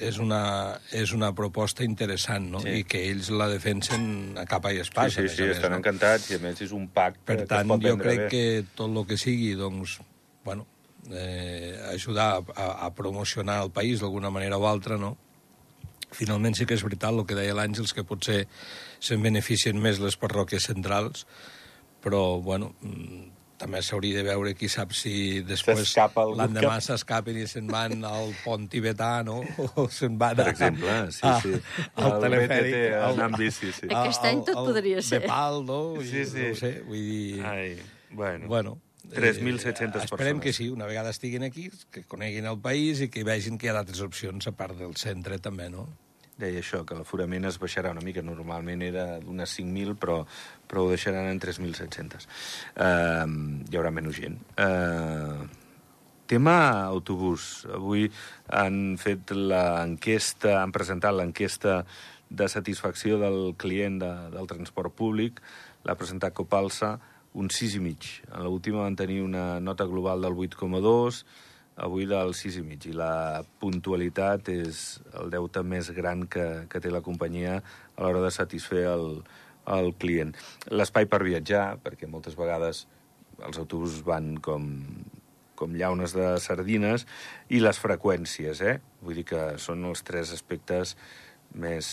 és 0.00 0.16
una, 0.18 0.80
és 0.96 1.12
una 1.12 1.30
proposta 1.36 1.84
interessant, 1.84 2.48
no? 2.54 2.62
Sí. 2.64 2.80
I 2.80 2.84
que 2.88 3.02
ells 3.10 3.28
la 3.36 3.50
defensen 3.52 4.36
a 4.40 4.46
capa 4.48 4.72
i 4.72 4.80
O... 4.80 4.84
espasa. 4.86 5.20
Sí, 5.20 5.28
sí, 5.28 5.36
sí, 5.36 5.48
més, 5.48 5.58
estan 5.58 5.74
no? 5.74 5.80
encantats 5.82 6.30
i 6.32 6.38
a 6.38 6.42
més 6.42 6.60
és 6.64 6.72
un 6.76 6.88
pack 6.88 7.20
Per 7.28 7.42
tant, 7.50 7.74
jo 7.84 7.96
crec 8.00 8.24
bé. 8.24 8.28
que 8.32 8.44
tot 8.78 8.88
el 8.88 9.04
que 9.08 9.18
sigui, 9.20 9.52
doncs, 9.60 9.98
bueno, 10.46 10.66
eh, 11.12 11.76
ajudar 11.92 12.30
a, 12.56 12.70
a 12.86 12.94
promocionar 12.94 13.60
el 13.64 13.74
país 13.76 14.00
d'alguna 14.00 14.32
manera 14.32 14.58
o 14.58 14.66
altra, 14.68 14.96
no? 15.00 15.16
Finalment 16.10 16.56
sí 16.58 16.66
que 16.66 16.74
és 16.74 16.82
veritat 16.82 17.12
el 17.12 17.26
que 17.28 17.36
deia 17.38 17.54
l'Àngels, 17.54 17.92
que 17.94 18.06
potser 18.06 18.46
se'n 18.98 19.22
beneficien 19.22 19.78
més 19.78 20.00
les 20.02 20.16
parròquies 20.18 20.66
centrals, 20.72 21.26
però, 22.02 22.40
bueno, 22.42 22.72
mm, 22.80 23.39
també 23.60 23.82
s'hauria 23.84 24.16
de 24.16 24.22
veure 24.24 24.54
qui 24.56 24.68
sap 24.72 24.94
si 24.96 25.42
després 25.44 25.92
l'endemà 25.92 26.78
cap- 26.78 26.84
s'escapen 26.86 27.36
i 27.36 27.46
se'n 27.46 27.66
van 27.68 28.00
al 28.08 28.32
pont 28.42 28.64
tibetà, 28.72 29.20
no? 29.26 29.42
O 29.76 29.86
se'n 29.92 30.16
van 30.18 30.36
Per 30.40 30.46
a- 30.46 30.50
exemple, 30.54 30.94
sí, 31.12 31.20
a- 31.28 31.40
sí. 31.44 31.52
al 31.94 32.12
El 32.16 32.20
telefèric. 32.24 32.74
BTT 32.74 33.00
al- 33.04 33.20
amb 33.28 33.36
bici, 33.38 33.72
sí. 33.76 33.86
Aquest 33.92 34.24
any 34.24 34.40
tot 34.48 34.56
podria 34.64 35.02
ser. 35.04 35.20
De 35.22 35.28
pal, 35.28 35.60
no? 35.68 35.80
Sí, 36.00 36.24
sí. 36.24 36.46
No 36.48 36.52
ho 36.54 36.60
sé, 36.64 36.72
vull 36.88 37.04
dir... 37.12 37.44
Ai, 37.44 37.76
bueno. 38.10 38.48
Bueno, 38.48 38.78
3.700 39.10 39.80
eh, 40.00 40.04
Esperem 40.04 40.38
persones. 40.38 40.42
que 40.42 40.52
sí, 40.52 40.68
una 40.68 40.86
vegada 40.86 41.10
estiguin 41.10 41.42
aquí, 41.42 41.70
que 41.90 42.04
coneguin 42.04 42.46
el 42.46 42.58
país 42.60 43.00
i 43.04 43.08
que 43.12 43.24
vegin 43.24 43.58
que 43.58 43.66
hi 43.68 43.70
ha 43.72 43.76
d'altres 43.76 44.00
opcions 44.04 44.46
a 44.48 44.52
part 44.56 44.76
del 44.78 44.96
centre 44.96 45.38
també, 45.38 45.68
no? 45.70 45.88
Deia 46.40 46.62
això, 46.62 46.82
que 46.88 46.96
l'aforament 46.96 47.44
es 47.50 47.58
baixarà 47.60 47.92
una 47.92 48.04
mica. 48.04 48.24
Normalment 48.24 48.84
era 48.86 49.06
d'unes 49.20 49.56
5.000, 49.58 49.96
però, 50.00 50.20
però 50.68 50.86
ho 50.86 50.92
deixaran 50.92 51.28
en 51.28 51.40
3.700. 51.42 52.28
Uh, 52.74 53.66
hi 53.68 53.76
haurà 53.76 53.92
menys 53.92 54.20
gent. 54.22 54.38
Uh, 54.56 55.44
tema 56.30 56.56
autobús. 56.86 57.66
Avui 57.74 58.08
han 58.56 58.96
fet 59.02 59.34
l'enquesta, 59.34 60.60
han 60.62 60.72
presentat 60.72 61.16
l'enquesta 61.16 61.82
de 62.30 62.46
satisfacció 62.48 63.18
del 63.18 63.54
client 63.58 63.98
de, 64.00 64.10
del 64.36 64.48
transport 64.50 64.94
públic. 64.96 65.42
L'ha 65.84 65.98
presentat 65.98 66.36
Copalsa, 66.36 66.94
un 67.34 67.50
6,5. 67.50 68.30
En 68.30 68.46
l'última 68.46 68.84
van 68.86 68.96
tenir 68.98 69.20
una 69.26 69.58
nota 69.60 69.86
global 69.90 70.22
del 70.22 70.38
8,2, 70.38 71.24
avui 71.80 72.06
del 72.08 72.34
6,5. 72.36 72.90
I 72.90 72.96
la 72.96 73.42
puntualitat 73.62 74.50
és 74.52 75.00
el 75.20 75.32
deute 75.32 75.62
més 75.66 75.90
gran 75.96 76.26
que, 76.28 76.46
que 76.70 76.80
té 76.82 76.92
la 76.92 77.02
companyia 77.04 77.60
a 77.60 78.04
l'hora 78.04 78.22
de 78.24 78.32
satisfer 78.34 78.84
el, 78.92 79.22
el 79.78 79.92
client. 80.00 80.34
L'espai 80.72 81.08
per 81.10 81.22
viatjar, 81.24 81.80
perquè 81.84 82.08
moltes 82.10 82.36
vegades 82.38 82.84
els 83.40 83.60
autobusos 83.60 84.04
van 84.04 84.34
com, 84.44 84.68
com 85.56 85.76
llaunes 85.76 86.14
de 86.16 86.34
sardines, 86.44 87.06
i 87.48 87.62
les 87.64 87.80
freqüències, 87.80 88.60
eh? 88.60 88.76
Vull 89.00 89.22
dir 89.22 89.26
que 89.32 89.44
són 89.62 89.88
els 89.88 90.04
tres 90.04 90.34
aspectes 90.36 90.96
més, 91.56 91.88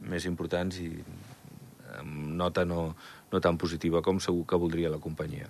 més 0.00 0.24
importants 0.28 0.80
i 0.80 0.90
amb 1.96 2.34
nota 2.40 2.64
no, 2.68 2.90
no 3.32 3.40
tan 3.40 3.60
positiva 3.60 4.02
com 4.04 4.20
segur 4.20 4.44
que 4.48 4.60
voldria 4.60 4.92
la 4.92 5.02
companyia. 5.02 5.48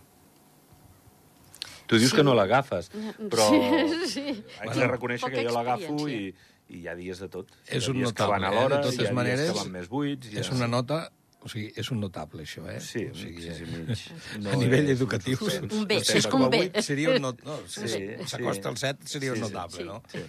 Tu 1.86 1.98
dius 1.98 2.10
Sí. 2.10 2.16
que 2.16 2.24
no 2.26 2.34
l'agafes, 2.34 2.90
però 3.30 3.48
Sí, 3.50 4.08
sí. 4.10 4.44
haig 4.60 4.74
de 4.74 4.86
reconèixer 4.90 5.30
que 5.32 5.44
jo 5.46 5.52
l'agafo 5.54 6.08
i, 6.08 6.34
i 6.68 6.80
hi 6.80 6.88
ha 6.88 6.94
dies 6.98 7.20
de 7.22 7.28
tot. 7.28 7.52
És 7.68 7.86
un 7.88 8.00
dies 8.00 8.12
que 8.12 8.22
notable, 8.24 8.32
van 8.34 8.44
a 8.44 8.50
eh? 8.50 8.54
l'hora, 8.60 8.76
De 8.80 8.88
totes 8.90 8.98
hi 9.04 9.06
ha 9.06 9.12
maneres, 9.14 9.40
dies 9.46 9.52
que 9.52 9.58
van 9.64 9.72
més 9.72 9.88
buits... 9.88 10.32
Ha... 10.34 10.40
És 10.40 10.50
una 10.50 10.66
nota... 10.68 11.04
O 11.46 11.48
sigui, 11.48 11.68
és 11.78 11.88
un 11.94 12.00
notable, 12.02 12.42
això, 12.42 12.64
eh? 12.66 12.80
Sí, 12.82 13.04
o 13.06 13.14
sigui, 13.14 13.42
sí, 13.44 13.52
sí, 13.54 13.66
eh, 13.70 13.84
mig. 13.86 14.48
a 14.50 14.56
nivell 14.58 14.88
és 14.90 14.96
educatiu... 14.98 15.38
Un 15.70 15.84
B, 15.86 16.00
No 16.00 16.04
si 16.08 16.16
és 16.18 16.26
que 16.26 16.34
un 16.34 16.42
d'acord. 16.50 16.72
B. 16.74 16.82
Seria 16.82 17.12
un 17.12 17.22
not... 17.22 17.44
No, 17.46 17.60
sí, 17.70 17.86
Sí, 17.86 18.00
s'acosta 18.26 18.64
sí. 18.64 18.68
al 18.72 18.76
7, 18.98 19.06
seria 19.06 19.30
Sí, 19.30 19.36
un 19.36 19.36
sí, 19.36 19.42
notable, 19.52 19.76
sí, 19.78 19.84
no? 19.86 20.02
sí. 20.10 20.24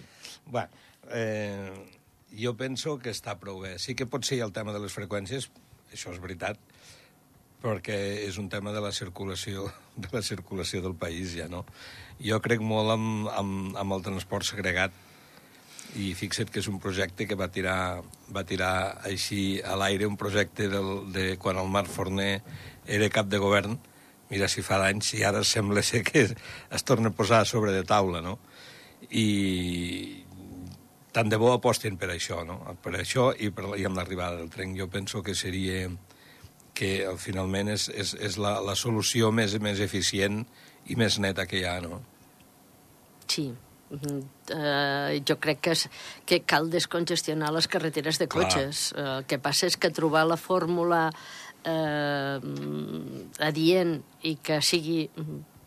Bueno, 0.46 0.68
eh, 1.10 1.72
jo 2.38 2.54
penso 2.56 2.98
que 3.02 3.10
està 3.10 3.34
prou 3.40 3.58
bé. 3.64 3.74
Sí 3.82 3.96
que 3.98 4.06
pot 4.06 4.22
ser 4.22 4.38
el 4.46 4.52
tema 4.54 4.70
de 4.76 4.78
les 4.84 4.94
freqüències, 4.94 5.48
això 5.90 6.12
és 6.14 6.20
veritat, 6.22 6.60
perquè 7.62 7.98
és 8.26 8.38
un 8.38 8.48
tema 8.48 8.72
de 8.72 8.82
la 8.84 8.92
circulació 8.92 9.66
de 10.02 10.10
la 10.12 10.22
circulació 10.22 10.82
del 10.84 10.94
país, 10.94 11.34
ja, 11.36 11.48
no? 11.50 11.64
Jo 12.22 12.40
crec 12.42 12.62
molt 12.64 12.94
amb, 12.94 13.28
amb, 13.30 13.76
amb 13.78 13.98
el 13.98 14.04
transport 14.06 14.46
segregat 14.46 14.94
i 15.98 16.12
fixa't 16.18 16.50
que 16.52 16.60
és 16.60 16.68
un 16.68 16.78
projecte 16.82 17.26
que 17.26 17.36
va 17.38 17.48
tirar, 17.48 18.02
va 18.34 18.44
tirar 18.44 19.00
així 19.08 19.60
a 19.64 19.76
l'aire, 19.78 20.06
un 20.06 20.18
projecte 20.20 20.68
del, 20.68 20.90
de 21.14 21.36
quan 21.40 21.56
el 21.56 21.70
Marc 21.72 21.88
Forner 21.88 22.42
era 22.86 23.08
cap 23.12 23.30
de 23.30 23.40
govern, 23.40 23.78
mira 24.28 24.48
si 24.52 24.62
fa 24.62 24.78
d'anys, 24.82 25.14
i 25.16 25.24
ara 25.24 25.40
sembla 25.44 25.82
ser 25.82 26.02
que 26.04 26.26
es, 26.26 26.34
es 26.70 26.84
torna 26.84 27.08
a 27.08 27.16
posar 27.16 27.46
sobre 27.48 27.72
de 27.72 27.84
taula, 27.88 28.20
no? 28.20 28.36
I 29.08 30.24
tant 31.14 31.30
de 31.32 31.38
bo 31.40 31.54
apostin 31.54 31.96
per 31.96 32.10
això, 32.12 32.42
no? 32.44 32.60
Per 32.84 32.92
això 32.98 33.30
i, 33.32 33.48
per, 33.54 33.72
i 33.80 33.86
amb 33.88 33.96
l'arribada 33.96 34.36
del 34.36 34.52
tren. 34.52 34.76
Jo 34.76 34.90
penso 34.92 35.22
que 35.24 35.34
seria 35.34 35.86
que 36.78 36.92
eh, 37.02 37.14
finalment 37.20 37.72
és, 37.74 37.88
és, 37.90 38.14
és 38.28 38.38
la, 38.40 38.58
la 38.64 38.76
solució 38.78 39.32
més, 39.34 39.56
més 39.62 39.82
eficient 39.84 40.44
i 40.88 40.96
més 40.98 41.18
neta 41.22 41.46
que 41.48 41.60
hi 41.60 41.66
ha, 41.68 41.78
no? 41.84 42.00
Sí. 43.28 43.50
Eh, 43.88 45.20
jo 45.24 45.38
crec 45.40 45.60
que, 45.64 45.74
és, 45.76 45.86
que 46.28 46.42
cal 46.44 46.68
descongestionar 46.72 47.50
les 47.56 47.68
carreteres 47.72 48.20
de 48.20 48.28
Clar. 48.28 48.46
cotxes. 48.46 48.88
Eh, 48.94 49.04
el 49.18 49.28
que 49.28 49.40
passa 49.42 49.68
és 49.68 49.78
que 49.80 49.92
trobar 49.94 50.26
la 50.28 50.38
fórmula 50.40 51.08
eh, 51.64 52.38
adient 53.48 53.98
i 54.28 54.36
que 54.44 54.60
sigui 54.64 55.06
mm, 55.08 55.57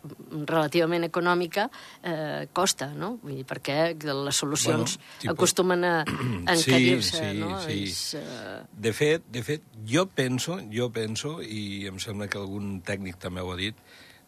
relativament 0.46 1.04
econòmica 1.06 1.68
eh, 2.02 2.48
costa, 2.52 2.88
no? 2.94 3.12
Vull 3.22 3.36
dir, 3.40 3.44
perquè 3.46 3.76
les 4.02 4.36
solucions 4.42 4.96
Bueno, 4.98 5.18
tipo- 5.20 5.34
acostumen 5.34 5.84
a 5.86 5.92
encarir-se, 6.56 7.18
sí, 7.32 7.38
no? 7.38 7.60
sí. 7.62 7.82
És, 7.86 8.14
eh, 8.18 8.60
De 8.72 8.92
fet, 8.92 9.22
de 9.30 9.42
fet, 9.46 9.62
jo 9.86 10.06
penso, 10.10 10.58
jo 10.72 10.90
penso, 10.94 11.36
i 11.42 11.86
em 11.90 11.98
sembla 12.02 12.26
que 12.28 12.38
algun 12.40 12.80
tècnic 12.82 13.18
també 13.22 13.40
ho 13.44 13.52
ha 13.52 13.56
dit, 13.60 13.76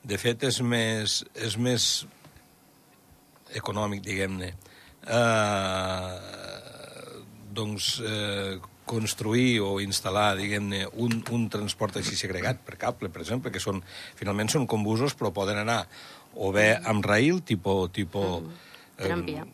de 0.04 0.18
fet 0.20 0.42
és 0.46 0.60
més, 0.60 1.22
és 1.34 1.56
més 1.58 1.88
econòmic, 3.54 4.02
diguem-ne, 4.04 4.52
eh, 5.06 6.18
doncs 7.54 8.00
eh, 8.04 8.58
construir 8.84 9.60
o 9.64 9.78
instal·lar, 9.80 10.34
diguem-ne, 10.36 10.84
un, 11.00 11.22
un 11.32 11.48
transport 11.52 11.96
així 12.00 12.16
segregat 12.20 12.60
per 12.66 12.76
cable, 12.80 13.08
per 13.08 13.22
exemple, 13.24 13.50
que 13.50 13.60
són, 13.62 13.82
finalment 14.18 14.50
són 14.52 14.66
combusos, 14.70 15.14
però 15.16 15.32
poden 15.32 15.58
anar 15.62 15.86
o 16.34 16.52
bé 16.52 16.74
amb 16.84 17.04
raïl, 17.06 17.40
tipo... 17.46 17.88
tipo 17.88 18.42
Tramvia. 18.96 19.44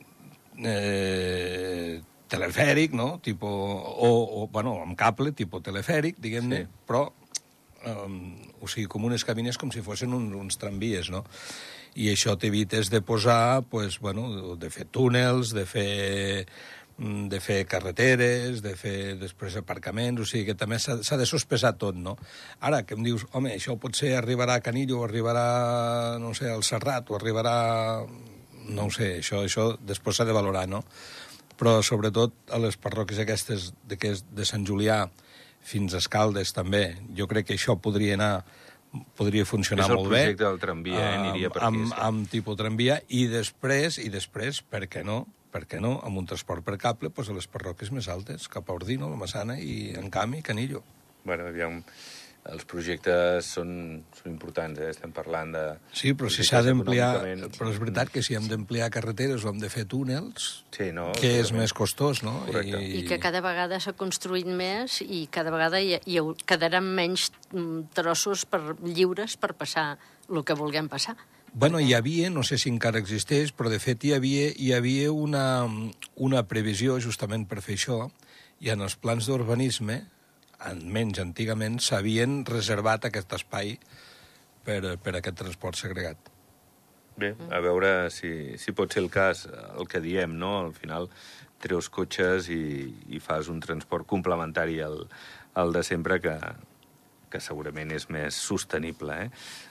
eh, 0.58 2.00
telefèric, 2.28 2.92
no? 2.94 3.18
Tipo, 3.22 3.48
o, 3.48 4.42
o, 4.42 4.48
bueno, 4.52 4.76
amb 4.82 4.96
cable, 4.98 5.32
tipo 5.32 5.60
telefèric, 5.60 6.18
diguem-ne, 6.22 6.64
Sí. 6.64 6.68
però 6.86 7.08
um, 7.86 8.36
o 8.60 8.68
sigui, 8.68 8.86
com 8.86 9.04
unes 9.08 9.24
cabines 9.24 9.56
com 9.58 9.70
si 9.72 9.80
fossin 9.82 10.12
un, 10.14 10.28
uns 10.36 10.58
tramvies, 10.60 11.10
no? 11.10 11.24
I 11.98 12.12
això 12.12 12.36
t'evites 12.38 12.90
de 12.92 13.00
posar, 13.02 13.62
pues, 13.66 13.98
bueno, 13.98 14.54
de 14.56 14.70
fer 14.70 14.84
túnels, 14.86 15.50
de 15.56 15.64
fer 15.66 16.46
mm, 16.46 16.79
de 17.00 17.38
fer 17.40 17.62
carreteres, 17.64 18.60
de 18.60 18.74
fer 18.76 19.14
després 19.16 19.54
aparcaments, 19.56 20.20
o 20.20 20.26
sigui 20.28 20.50
que 20.50 20.56
també 20.58 20.76
s'ha 20.82 21.16
de 21.16 21.26
sospesar 21.28 21.72
tot, 21.80 21.96
no? 21.96 22.18
Ara, 22.60 22.82
que 22.84 22.98
em 22.98 23.06
dius, 23.06 23.24
home, 23.32 23.54
això 23.56 23.78
potser 23.80 24.12
arribarà 24.18 24.58
a 24.58 24.64
Canillo, 24.64 24.98
o 25.00 25.06
arribarà, 25.06 26.18
no 26.20 26.34
sé, 26.36 26.50
al 26.52 26.66
Serrat, 26.66 27.08
o 27.10 27.16
arribarà... 27.16 27.56
No 28.70 28.84
ho 28.86 28.90
sé, 28.92 29.16
això, 29.18 29.40
això 29.48 29.70
després 29.82 30.20
s'ha 30.20 30.28
de 30.28 30.36
valorar, 30.36 30.66
no? 30.68 30.82
Però 31.58 31.80
sobretot 31.82 32.52
a 32.52 32.60
les 32.60 32.76
parròquies 32.76 33.22
aquestes 33.24 33.70
de, 33.88 33.96
que 33.96 34.12
és 34.14 34.22
de 34.36 34.44
Sant 34.46 34.68
Julià 34.68 35.06
fins 35.66 35.96
a 35.96 36.04
Escaldes 36.04 36.52
també, 36.56 36.84
jo 37.16 37.26
crec 37.30 37.48
que 37.48 37.56
això 37.56 37.80
podria 37.80 38.14
anar 38.20 38.44
podria 39.16 39.46
funcionar 39.46 39.86
És 39.86 39.90
el 39.90 40.00
molt 40.00 40.10
bé. 40.10 40.22
projecte 40.22 40.44
del 40.44 40.60
tramvia, 40.62 41.00
eh? 41.00 41.18
Aniria 41.18 41.50
per 41.50 41.62
aquí, 41.62 41.66
amb, 41.80 41.90
sí. 41.90 42.00
amb 42.06 42.30
tipus 42.30 42.56
tramvia, 42.60 43.00
i 43.08 43.26
després, 43.30 44.00
i 44.02 44.08
després, 44.12 44.60
per 44.62 44.84
què 44.90 45.04
no, 45.06 45.22
per 45.50 45.64
què 45.66 45.80
no, 45.82 45.96
amb 46.06 46.20
un 46.22 46.26
transport 46.30 46.64
per 46.66 46.76
cable, 46.78 47.10
doncs 47.10 47.30
a 47.32 47.36
les 47.36 47.50
parròquies 47.50 47.90
més 47.96 48.08
altes, 48.08 48.48
cap 48.48 48.70
a 48.70 48.76
Ordino, 48.78 49.10
la 49.10 49.18
Massana 49.20 49.58
i, 49.58 49.92
en 49.98 50.10
canvi, 50.14 50.42
Canillo. 50.46 50.82
Bueno, 51.24 51.48
aviam, 51.50 51.82
els 52.50 52.64
projectes 52.64 53.44
són, 53.58 53.70
són 54.16 54.30
importants, 54.32 54.78
eh? 54.80 54.88
Estem 54.94 55.10
parlant 55.12 55.50
de... 55.52 55.64
Sí, 55.92 56.14
però 56.16 56.30
si 56.32 56.46
s'ha 56.48 56.62
d'ampliar... 56.64 57.10
econòmicament- 57.18 57.58
Però 57.58 57.68
és 57.74 57.80
veritat 57.82 58.12
que 58.14 58.22
si 58.24 58.34
hem 58.38 58.46
d'ampliar 58.48 58.88
carreteres 58.94 59.44
o 59.44 59.50
hem 59.52 59.58
de 59.60 59.68
fer 59.68 59.84
túnels, 59.90 60.46
Sí, 60.72 60.86
no? 60.96 61.10
que 61.18 61.34
és 61.42 61.52
més 61.52 61.74
costós, 61.76 62.22
no? 62.24 62.38
Correcte. 62.46 62.80
I 62.80 63.02
que 63.10 63.18
cada 63.20 63.42
vegada 63.44 63.76
s'ha 63.84 63.92
construït 63.92 64.48
més 64.48 65.02
i 65.04 65.26
cada 65.30 65.52
vegada 65.52 65.82
hi, 65.84 65.98
hi 66.00 66.16
quedaran 66.48 66.88
menys 66.96 67.28
mm, 67.52 67.90
trossos 67.98 68.46
per, 68.48 68.62
lliures 68.88 69.36
per 69.36 69.52
passar 69.60 69.90
el 70.30 70.40
que 70.46 70.56
vulguem 70.56 70.88
passar. 70.88 71.18
Bueno, 71.52 71.80
hi 71.80 71.94
havia, 71.94 72.30
no 72.30 72.44
sé 72.46 72.58
si 72.62 72.70
encara 72.70 73.00
existeix, 73.02 73.50
però 73.56 73.70
de 73.72 73.80
fet 73.82 74.04
hi 74.06 74.12
havia, 74.14 74.50
hi 74.54 74.70
havia 74.76 75.10
una, 75.10 75.66
una 76.14 76.44
previsió 76.46 77.00
justament 77.02 77.48
per 77.50 77.58
fer 77.64 77.74
això, 77.78 78.04
i 78.62 78.70
en 78.70 78.84
els 78.86 78.94
plans 78.94 79.26
d'urbanisme, 79.26 79.96
almenys 80.70 81.18
antigament, 81.18 81.80
s'havien 81.82 82.44
reservat 82.46 83.08
aquest 83.08 83.34
espai 83.34 83.74
per, 84.64 84.96
per 85.02 85.16
aquest 85.18 85.40
transport 85.42 85.80
segregat. 85.80 86.30
Bé, 87.20 87.34
a 87.50 87.58
veure 87.64 88.08
si, 88.14 88.54
si 88.60 88.72
pot 88.76 88.94
ser 88.94 89.02
el 89.02 89.10
cas, 89.10 89.46
el 89.50 89.88
que 89.90 90.00
diem, 90.04 90.38
no? 90.38 90.54
Al 90.62 90.74
final 90.76 91.10
treus 91.60 91.90
cotxes 91.92 92.46
i, 92.54 92.62
i 93.10 93.18
fas 93.20 93.50
un 93.52 93.58
transport 93.60 94.06
complementari 94.08 94.78
al, 94.84 95.02
al 95.60 95.74
de 95.74 95.82
sempre 95.84 96.20
que, 96.22 96.36
que 97.30 97.40
segurament 97.42 97.92
és 97.94 98.08
més 98.10 98.36
sostenible, 98.36 99.16
eh? 99.26 99.30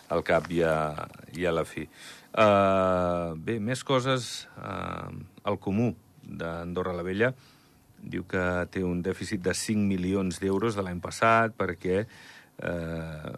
al 0.09 0.23
cap 0.25 0.49
i 0.51 0.63
a, 0.65 0.75
i 1.37 1.45
a 1.45 1.53
la 1.53 1.65
fi. 1.67 1.85
Uh, 2.29 3.35
bé, 3.35 3.59
més 3.59 3.83
coses. 3.83 4.47
Uh, 4.57 5.11
el 5.49 5.59
Comú 5.61 5.91
d'Andorra 6.23 6.95
la 6.95 7.05
Vella 7.05 7.33
diu 7.99 8.23
que 8.29 8.43
té 8.71 8.83
un 8.85 9.01
dèficit 9.03 9.41
de 9.43 9.53
5 9.55 9.87
milions 9.89 10.39
d'euros 10.39 10.77
de 10.77 10.85
l'any 10.85 11.01
passat 11.03 11.55
perquè 11.57 12.05
eh, 12.63 13.33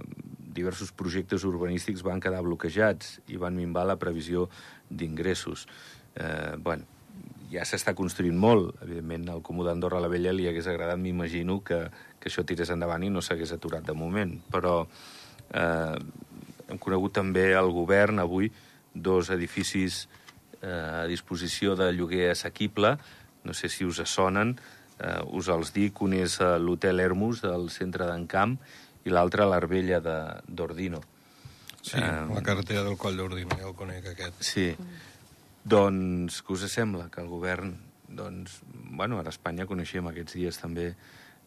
diversos 0.54 0.92
projectes 0.92 1.46
urbanístics 1.48 2.04
van 2.06 2.22
quedar 2.22 2.44
bloquejats 2.46 3.20
i 3.32 3.40
van 3.42 3.58
minvar 3.58 3.86
la 3.88 3.98
previsió 4.02 4.50
d'ingressos. 4.90 5.68
Eh, 6.16 6.58
bueno, 6.60 6.86
ja 7.52 7.66
s'està 7.68 7.94
construint 7.98 8.38
molt. 8.38 8.76
Evidentment, 8.86 9.28
al 9.30 9.42
Comú 9.44 9.64
d'Andorra 9.68 10.00
la 10.00 10.08
Vella 10.12 10.32
li 10.34 10.48
hagués 10.48 10.68
agradat, 10.72 10.98
m'imagino, 11.00 11.60
que, 11.64 11.84
que 12.20 12.30
això 12.32 12.46
tirés 12.48 12.70
endavant 12.72 13.04
i 13.04 13.10
no 13.12 13.22
s'hagués 13.22 13.52
aturat 13.54 13.84
de 13.86 13.94
moment. 13.98 14.38
Però 14.52 14.86
eh, 15.54 15.96
hem 16.72 16.80
conegut 16.80 17.14
també 17.20 17.50
al 17.56 17.72
govern 17.76 18.20
avui 18.24 18.52
dos 18.94 19.30
edificis 19.32 20.06
eh, 20.62 21.04
a 21.04 21.06
disposició 21.08 21.76
de 21.80 21.92
lloguer 21.96 22.30
assequible, 22.32 22.96
no 23.44 23.54
sé 23.58 23.70
si 23.74 23.84
us 23.88 24.00
sonen, 24.06 24.56
eh, 25.00 25.20
us 25.34 25.48
els 25.50 25.72
dic, 25.74 26.02
un 26.06 26.14
és 26.14 26.38
l'Hotel 26.62 27.00
Hermus 27.02 27.42
del 27.42 27.70
centre 27.74 28.06
d'Encamp 28.08 28.58
i 29.04 29.10
l'altre 29.10 29.48
l'Arbella 29.50 30.00
de- 30.00 30.42
d'Ordino. 30.48 31.02
Sí, 31.82 31.98
Eh, 31.98 32.28
la 32.30 32.44
carretera 32.46 32.84
del 32.86 32.96
Coll 32.96 33.16
d'Ordino, 33.18 33.56
ja 33.58 33.66
el 33.68 33.74
conec, 33.74 34.06
aquest. 34.12 34.44
Sí. 34.46 34.68
Doncs, 35.64 36.42
què 36.46 36.56
us 36.56 36.66
sembla? 36.74 37.08
Que 37.14 37.22
el 37.22 37.28
govern, 37.30 37.76
doncs, 38.10 38.60
bueno, 38.92 39.20
ara 39.22 39.30
a 39.30 39.36
Espanya 39.36 39.68
coneixem 39.70 40.08
aquests 40.10 40.34
dies 40.40 40.58
també 40.62 40.92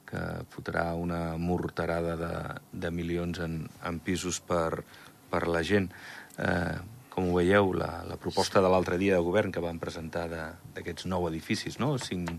que 0.06 0.20
fotrà 0.52 0.92
una 1.00 1.36
morterada 1.40 2.14
de, 2.20 2.32
de 2.72 2.90
milions 2.94 3.40
en, 3.42 3.64
en 3.88 3.98
pisos 4.04 4.38
per, 4.44 4.84
per 5.32 5.46
la 5.48 5.62
gent. 5.66 5.88
Eh, 6.38 6.76
com 7.14 7.28
ho 7.30 7.36
veieu, 7.38 7.72
la, 7.78 8.02
la 8.06 8.16
proposta 8.18 8.60
de 8.62 8.68
l'altre 8.70 8.98
dia 8.98 9.14
de 9.14 9.22
govern 9.22 9.52
que 9.54 9.62
van 9.62 9.78
presentar 9.78 10.26
de- 10.28 10.48
d'aquests 10.74 11.06
nou 11.06 11.28
edificis, 11.30 11.78
no? 11.78 11.92
Cinc 12.02 12.30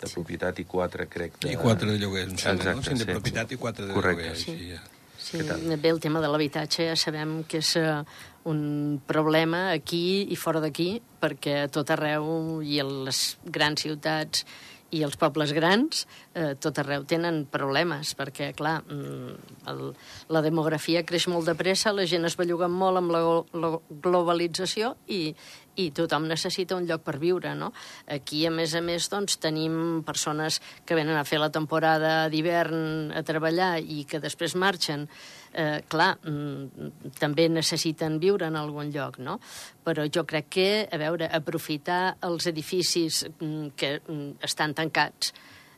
de 0.00 0.08
propietat 0.08 0.58
i 0.58 0.64
quatre, 0.64 1.06
crec, 1.06 1.36
de... 1.44 1.52
I 1.52 1.58
quatre 1.60 1.92
de 1.92 1.98
lloguer, 2.00 2.24
em 2.30 2.38
sembla, 2.40 2.72
no? 2.72 2.80
Exacte, 2.80 2.88
Cinc 2.90 3.02
de 3.04 3.06
sí. 3.06 3.12
propietat 3.18 3.52
i 3.52 3.58
quatre 3.60 3.86
de 3.86 3.92
Correcte. 3.96 4.30
lloguer. 4.32 4.40
Sí. 4.40 4.54
Així, 4.56 4.70
ja. 4.72 4.80
Sí, 5.22 5.38
bé, 5.38 5.88
el 5.88 6.00
tema 6.02 6.20
de 6.20 6.28
l'habitatge 6.28 6.88
ja 6.88 6.98
sabem 6.98 7.42
que 7.46 7.60
és 7.62 7.76
eh, 7.78 8.02
un 8.50 9.00
problema 9.06 9.68
aquí 9.70 10.26
i 10.34 10.36
fora 10.36 10.60
d'aquí, 10.64 10.96
perquè 11.22 11.62
a 11.62 11.70
tot 11.70 11.92
arreu 11.94 12.58
i 12.66 12.80
a 12.82 12.86
les 12.88 13.22
grans 13.44 13.86
ciutats 13.86 14.42
i 14.92 15.00
els 15.06 15.16
pobles 15.16 15.54
grans, 15.56 16.02
eh, 16.34 16.52
tot 16.60 16.76
arreu 16.82 17.06
tenen 17.08 17.44
problemes, 17.48 18.12
perquè, 18.18 18.50
clar, 18.56 18.82
mm, 18.84 19.54
el, 19.72 19.80
la 20.28 20.42
demografia 20.44 21.04
creix 21.08 21.28
molt 21.32 21.48
de 21.48 21.54
pressa, 21.56 21.94
la 21.96 22.04
gent 22.04 22.28
es 22.28 22.36
belluga 22.36 22.68
molt 22.68 23.00
amb 23.00 23.14
la, 23.14 23.22
la 23.56 23.72
globalització 24.04 24.96
i, 25.06 25.22
i 25.76 25.90
tothom 25.94 26.26
necessita 26.28 26.76
un 26.76 26.86
lloc 26.88 27.04
per 27.06 27.16
viure, 27.22 27.54
no? 27.56 27.72
Aquí, 28.12 28.44
a 28.46 28.52
més 28.52 28.74
a 28.74 28.82
més, 28.84 29.08
doncs, 29.12 29.38
tenim 29.42 30.02
persones 30.06 30.60
que 30.84 30.96
venen 30.98 31.16
a 31.16 31.24
fer 31.28 31.40
la 31.40 31.50
temporada 31.54 32.28
d'hivern 32.32 33.12
a 33.16 33.22
treballar 33.26 33.76
i 33.80 34.04
que 34.08 34.20
després 34.22 34.56
marxen. 34.56 35.08
Eh, 35.52 35.82
clar, 35.88 36.16
mm, 36.24 37.12
també 37.20 37.48
necessiten 37.48 38.18
viure 38.20 38.46
en 38.48 38.56
algun 38.56 38.92
lloc, 38.92 39.18
no? 39.18 39.38
Però 39.84 40.06
jo 40.08 40.24
crec 40.24 40.48
que, 40.48 40.68
a 40.90 40.98
veure, 41.00 41.28
aprofitar 41.28 42.16
els 42.22 42.46
edificis 42.48 43.24
mm, 43.38 43.74
que 43.76 43.98
mm, 44.00 44.30
estan 44.48 44.74
tancats 44.74 45.32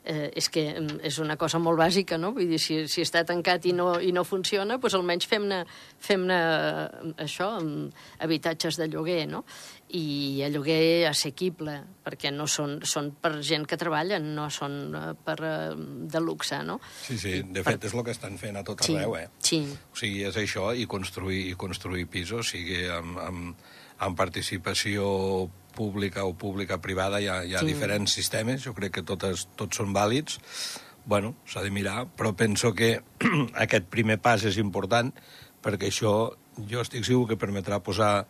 eh, 0.05 0.29
és 0.37 0.47
que 0.53 0.63
mm, 0.69 0.99
és 1.09 1.17
una 1.19 1.35
cosa 1.37 1.59
molt 1.59 1.79
bàsica, 1.79 2.17
no? 2.21 2.31
Vull 2.35 2.47
dir, 2.49 2.59
si, 2.61 2.77
si 2.91 3.03
està 3.03 3.23
tancat 3.27 3.65
i 3.65 3.73
no, 3.75 3.95
i 3.99 4.11
no 4.15 4.23
funciona, 4.27 4.77
doncs 4.77 4.97
almenys 4.97 5.27
fem-ne 5.29 5.63
fem, 5.99 6.27
-ne, 6.29 6.39
això, 7.25 7.49
habitatges 8.19 8.77
de 8.77 8.87
lloguer, 8.87 9.25
no? 9.27 9.43
I 9.97 10.43
a 10.45 10.49
lloguer 10.49 11.07
assequible, 11.09 11.75
perquè 12.05 12.31
no 12.33 12.47
són, 12.47 12.79
són 12.83 13.11
per 13.21 13.41
gent 13.41 13.65
que 13.65 13.77
treballa, 13.77 14.19
no 14.19 14.49
són 14.49 14.95
eh, 14.95 15.13
per, 15.25 15.37
eh, 15.41 15.73
de 15.75 16.21
luxe, 16.21 16.61
no? 16.63 16.79
Sí, 17.01 17.17
sí, 17.17 17.41
de 17.41 17.63
fet 17.63 17.81
per... 17.81 17.89
és 17.89 17.97
el 17.97 18.05
que 18.05 18.15
estan 18.15 18.37
fent 18.37 18.57
a 18.57 18.63
tot 18.63 18.85
sí, 18.85 18.95
arreu, 18.95 19.17
eh? 19.17 19.27
Sí. 19.39 19.63
O 19.91 19.97
sigui, 19.97 20.23
és 20.29 20.37
això, 20.37 20.73
i 20.75 20.85
construir, 20.85 21.47
i 21.49 21.57
construir 21.57 22.05
pisos, 22.05 22.53
sigui 22.53 22.85
amb, 22.89 23.19
amb, 23.19 23.67
amb 24.05 24.17
participació 24.17 25.49
pública 25.75 26.25
o 26.25 26.33
pública-privada 26.39 27.21
hi 27.21 27.29
ha, 27.29 27.41
hi 27.43 27.55
ha 27.55 27.61
sí. 27.63 27.69
diferents 27.73 28.15
sistemes, 28.17 28.63
jo 28.65 28.73
crec 28.77 28.97
que 28.97 29.05
totes, 29.05 29.47
tots 29.59 29.81
són 29.81 29.93
vàlids, 29.95 30.39
bueno, 31.05 31.35
s'ha 31.45 31.61
de 31.61 31.71
mirar, 31.71 32.07
però 32.17 32.33
penso 32.37 32.73
que 32.73 32.97
aquest 33.65 33.91
primer 33.93 34.17
pas 34.23 34.43
és 34.47 34.57
important 34.61 35.13
perquè 35.65 35.89
això 35.91 36.15
jo 36.69 36.81
estic 36.81 37.05
segur 37.05 37.27
que 37.29 37.39
permetrà 37.41 37.81
posar 37.83 38.25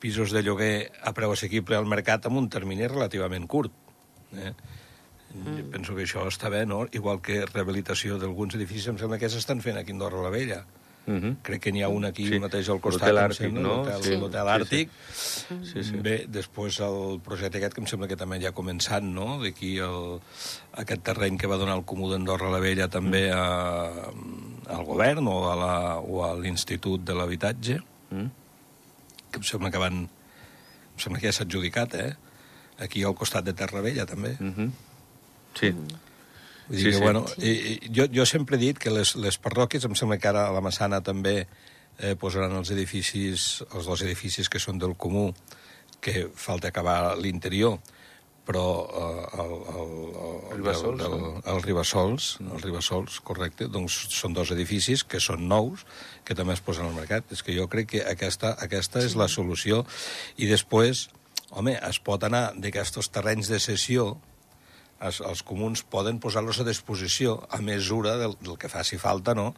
pisos 0.00 0.32
de 0.32 0.42
lloguer 0.42 0.90
a 1.04 1.12
preu 1.16 1.32
assequible 1.34 1.76
al 1.76 1.88
mercat 1.88 2.26
en 2.26 2.38
un 2.40 2.48
termini 2.50 2.88
relativament 2.88 3.46
curt. 3.46 3.72
Eh? 4.32 4.52
Mm. 5.34 5.70
Penso 5.70 5.94
que 5.94 6.06
això 6.06 6.24
està 6.26 6.50
bé, 6.50 6.64
no? 6.66 6.82
Igual 6.96 7.20
que 7.22 7.44
rehabilitació 7.46 8.18
d'alguns 8.18 8.56
edificis, 8.58 8.88
em 8.90 8.98
sembla 8.98 9.20
que 9.20 9.30
s'estan 9.30 9.62
fent 9.62 9.78
aquí 9.78 9.94
a 9.94 9.98
Andorra 9.98 10.24
la 10.24 10.32
Vella. 10.34 10.64
Uh 11.06 11.14
-huh. 11.14 11.36
Crec 11.42 11.62
que 11.62 11.72
n'hi 11.72 11.82
ha 11.82 11.88
un 11.88 12.04
aquí 12.04 12.26
sí. 12.28 12.38
mateix 12.38 12.68
al 12.68 12.80
costat, 12.80 13.08
l'Hotel 13.08 13.18
Àrtic, 13.18 13.52
no? 13.52 13.82
L'Hotel 13.82 14.02
sí. 14.02 14.14
sí. 14.16 14.36
Àrtic. 14.36 14.90
Sí, 15.12 15.84
sí. 15.84 15.96
Bé, 15.96 16.26
després 16.28 16.80
el 16.80 17.20
projecte 17.24 17.58
aquest, 17.58 17.74
que 17.74 17.80
em 17.80 17.86
sembla 17.86 18.08
que 18.08 18.16
també 18.16 18.40
ja 18.40 18.48
ha 18.48 18.52
començat, 18.52 19.02
no? 19.02 19.42
D'aquí 19.42 19.78
el, 19.78 20.20
aquest 20.72 21.02
terreny 21.02 21.38
que 21.38 21.46
va 21.46 21.56
donar 21.56 21.76
el 21.76 21.84
Comú 21.84 22.10
d'Andorra 22.10 22.50
la 22.50 22.60
Vella 22.60 22.88
també 22.88 23.30
a, 23.32 24.12
al 24.68 24.84
govern 24.84 25.26
o 25.26 25.50
a 25.50 25.56
la, 25.56 25.98
o 25.98 26.24
a 26.24 26.34
l'Institut 26.34 27.04
de 27.04 27.14
l'Habitatge, 27.14 27.80
mm. 28.10 28.26
que 29.30 29.38
em 29.38 29.42
sembla 29.42 29.70
que 29.70 29.78
van... 29.78 30.04
Em 30.04 30.98
sembla 30.98 31.20
que 31.20 31.26
ja 31.26 31.32
s'ha 31.32 31.44
adjudicat, 31.44 31.94
eh? 31.94 32.14
Aquí 32.78 33.02
al 33.02 33.14
costat 33.14 33.44
de 33.44 33.52
Terra 33.52 33.80
Vella, 33.80 34.06
també. 34.06 34.36
Mm 34.38 34.54
-hmm. 34.54 34.70
Sí. 35.54 35.72
Mm. 35.72 36.09
Vull 36.70 36.78
dir 36.78 36.84
sí, 36.84 36.90
que, 36.92 36.96
sí. 36.98 37.02
bueno, 37.02 37.24
i, 37.42 37.50
i, 37.50 37.92
jo, 37.96 38.06
jo 38.14 38.24
sempre 38.30 38.54
he 38.54 38.62
dit 38.62 38.78
que 38.78 38.92
les, 38.94 39.16
les 39.18 39.38
parròquies, 39.42 39.84
em 39.88 39.96
sembla 39.98 40.20
que 40.22 40.30
ara 40.30 40.46
a 40.46 40.54
la 40.54 40.62
Massana 40.62 41.00
també 41.02 41.40
eh, 41.42 42.14
posaran 42.14 42.54
els 42.54 42.70
edificis, 42.70 43.64
els 43.74 43.90
dos 43.90 44.04
edificis 44.06 44.48
que 44.48 44.62
són 44.62 44.78
del 44.78 44.94
comú, 44.94 45.32
que 46.00 46.28
falta 46.38 46.70
acabar 46.70 47.16
l'interior, 47.18 47.80
però 48.46 48.64
eh, 48.86 49.42
el, 49.42 49.52
el, 49.74 49.92
el, 50.22 50.56
Ribassols, 50.60 51.02
el, 51.02 51.12
el, 51.18 51.42
el 51.56 51.62
Ribassols, 51.66 52.30
el 52.40 52.62
Ribassols, 52.62 53.18
correcte, 53.26 53.66
doncs 53.66 53.98
són 54.14 54.34
dos 54.38 54.54
edificis 54.54 55.04
que 55.04 55.20
són 55.22 55.46
nous, 55.50 55.84
que 56.24 56.38
també 56.38 56.54
es 56.54 56.62
posen 56.64 56.86
al 56.86 56.96
mercat. 56.96 57.34
És 57.34 57.42
que 57.46 57.54
jo 57.56 57.66
crec 57.70 57.92
que 57.96 58.06
aquesta, 58.14 58.54
aquesta 58.62 59.04
és 59.04 59.18
la 59.18 59.26
solució. 59.26 59.84
I 60.38 60.48
després, 60.50 61.08
home, 61.50 61.76
es 61.90 62.00
pot 62.02 62.26
anar 62.26 62.50
d'aquests 62.54 63.10
terrenys 63.10 63.50
de 63.52 63.58
sessió, 63.62 64.12
els, 65.00 65.20
els 65.24 65.42
comuns 65.46 65.82
poden 65.88 66.20
posar-los 66.22 66.60
a 66.60 66.66
disposició 66.68 67.38
a 67.50 67.60
mesura 67.64 68.16
del, 68.20 68.36
del 68.40 68.58
que 68.60 68.70
faci 68.72 68.98
falta, 69.00 69.34
no? 69.34 69.52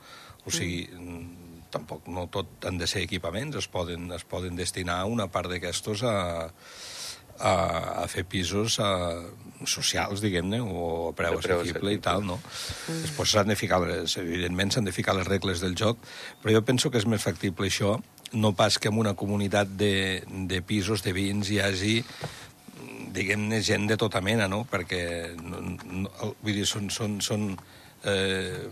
O 0.46 0.50
sigui, 0.54 0.86
mm. 0.90 1.68
tampoc 1.74 2.08
no 2.10 2.26
tot 2.32 2.66
han 2.68 2.78
de 2.78 2.88
ser 2.90 3.04
equipaments, 3.06 3.58
es 3.58 3.68
poden, 3.70 4.10
es 4.14 4.26
poden 4.28 4.58
destinar 4.58 5.02
una 5.10 5.28
part 5.32 5.50
d'aquestos 5.50 6.02
a, 6.06 6.16
a, 7.38 7.52
a 8.02 8.06
fer 8.10 8.24
pisos 8.28 8.78
a, 8.82 8.90
socials, 9.66 10.22
diguem-ne, 10.22 10.60
o 10.62 11.10
a 11.10 11.12
preu, 11.16 11.38
preu 11.42 11.62
assequible 11.62 11.94
i 11.94 12.00
tal, 12.02 12.24
no? 12.26 12.38
Mm. 12.38 13.02
Després 13.06 13.34
s'han 13.34 13.52
de 13.52 13.58
ficar, 13.58 13.82
les, 13.86 14.16
evidentment, 14.22 14.74
s'han 14.74 14.88
de 14.88 14.94
ficar 14.94 15.16
les 15.18 15.28
regles 15.28 15.62
del 15.64 15.76
joc, 15.78 16.02
però 16.42 16.58
jo 16.58 16.66
penso 16.66 16.90
que 16.90 17.02
és 17.02 17.08
més 17.08 17.22
factible 17.22 17.70
això, 17.70 17.96
no 18.32 18.54
pas 18.56 18.78
que 18.80 18.88
en 18.88 18.98
una 18.98 19.14
comunitat 19.18 19.74
de, 19.76 20.22
de 20.48 20.62
pisos, 20.64 21.02
de 21.04 21.12
vins, 21.12 21.50
hi 21.52 21.60
hagi 21.60 21.96
diguem-ne, 23.14 23.60
gent 23.64 23.86
de 23.90 23.98
tota 24.00 24.22
mena, 24.24 24.48
no? 24.50 24.62
Perquè, 24.70 25.02
no, 25.38 25.62
no, 26.02 26.32
vull 26.42 26.58
dir, 26.58 26.66
són, 26.68 26.90
són, 26.92 27.20
són 27.24 27.48
eh, 28.08 28.66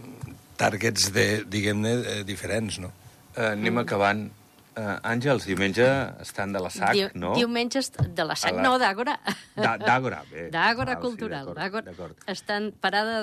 targets, 0.60 1.10
de, 1.14 1.26
diguem-ne, 1.48 1.94
eh, 2.00 2.20
diferents, 2.28 2.80
no? 2.82 2.92
Eh, 3.36 3.52
anem 3.52 3.82
acabant. 3.84 4.26
Uh, 4.70 5.00
Àngels, 5.02 5.48
diumenge 5.50 5.84
estan 6.22 6.52
de 6.54 6.60
la 6.62 6.70
SAC, 6.70 6.92
Diu, 6.94 7.08
no? 7.18 7.32
Diumenge 7.34 7.80
de 7.98 8.24
la 8.26 8.36
SAC, 8.38 8.54
la... 8.54 8.62
no, 8.62 8.76
d'Àgora. 8.78 9.16
D'Àgora, 9.56 10.20
bé. 10.30 10.44
D'Àgora 10.54 10.94
Cultural. 11.02 11.50
Sí, 11.50 12.06
estan 12.30 12.70
parada 12.78 13.18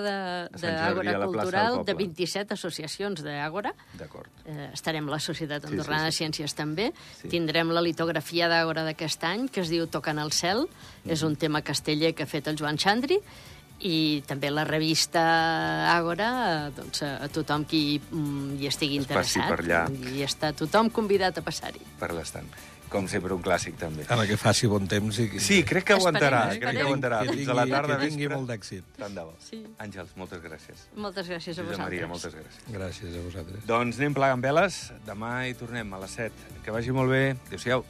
d'Àgora 0.51 1.15
Cultural 1.23 1.79
de 1.87 1.95
27 2.03 2.57
associacions 2.57 3.23
d'Àgora. 3.23 3.71
D'acord. 3.95 4.27
Eh, 4.43 4.69
estarem 4.73 5.07
la 5.07 5.21
Societat 5.23 5.69
Andorrana 5.71 6.11
sí, 6.11 6.17
sí, 6.17 6.17
sí. 6.17 6.19
de 6.19 6.19
Ciències 6.19 6.57
també. 6.57 6.91
Sí. 7.21 7.31
Tindrem 7.31 7.71
la 7.71 7.85
litografia 7.85 8.51
d'Àgora 8.51 8.83
d'aquest 8.89 9.23
any, 9.31 9.47
que 9.47 9.63
es 9.63 9.71
diu 9.71 9.87
Tocant 9.87 10.19
al 10.19 10.35
cel. 10.35 10.67
Mm. 10.67 11.15
És 11.15 11.23
un 11.23 11.39
tema 11.39 11.63
casteller 11.63 12.11
que 12.13 12.27
ha 12.27 12.29
fet 12.29 12.51
el 12.51 12.59
Joan 12.59 12.75
Xandri 12.75 13.21
i 13.85 14.23
també 14.27 14.49
la 14.49 14.63
revista 14.65 15.21
Àgora 15.93 16.71
doncs, 16.75 17.03
a 17.05 17.27
tothom 17.33 17.65
qui 17.69 17.99
mm, 17.99 18.57
hi 18.61 18.71
estigui 18.71 18.97
interessat. 19.01 19.51
per 19.51 19.61
allà. 19.61 19.83
I 20.13 20.25
està 20.25 20.53
tothom 20.57 20.89
convidat 20.93 21.37
a 21.37 21.45
passar-hi. 21.45 21.83
Per 21.99 22.11
l'estant. 22.15 22.49
Com 22.87 23.07
sempre, 23.11 23.35
un 23.35 23.41
clàssic, 23.43 23.75
també. 23.75 24.05
Ara 24.13 24.23
que 24.29 24.37
faci 24.39 24.67
bon 24.71 24.87
temps. 24.87 25.19
I... 25.19 25.41
Sí, 25.43 25.59
crec 25.67 25.89
que 25.89 25.97
aguantarà. 25.97 26.45
Esperem, 26.53 26.61
crec 26.63 26.77
que 26.79 26.85
aguantarà. 26.85 27.19
Que 27.27 27.35
Fins 27.35 27.51
a 27.51 27.57
la 27.59 27.65
tarda 27.67 27.97
que 27.99 28.09
tingui 28.13 28.29
molt 28.31 28.47
d'èxit. 28.47 28.87
Tant 28.95 29.17
de 29.17 29.25
bo. 29.27 29.35
Sí. 29.43 29.59
Àngels, 29.83 30.15
moltes 30.19 30.43
gràcies. 30.43 30.87
Moltes 30.95 31.27
gràcies 31.27 31.51
a 31.51 31.65
Josep 31.65 31.73
vosaltres. 31.73 31.85
Maria, 31.85 32.11
moltes 32.15 32.37
gràcies. 32.39 32.67
Gràcies 32.79 33.11
a 33.11 33.25
vosaltres. 33.27 33.65
Doncs 33.67 33.99
anem 33.99 34.15
plegant 34.15 34.45
veles. 34.47 34.85
Demà 35.09 35.33
hi 35.49 35.57
tornem 35.59 35.97
a 35.97 36.05
les 36.05 36.21
7. 36.23 36.61
Que 36.63 36.79
vagi 36.79 36.95
molt 36.95 37.11
bé. 37.11 37.25
Adéu-siau. 37.49 37.83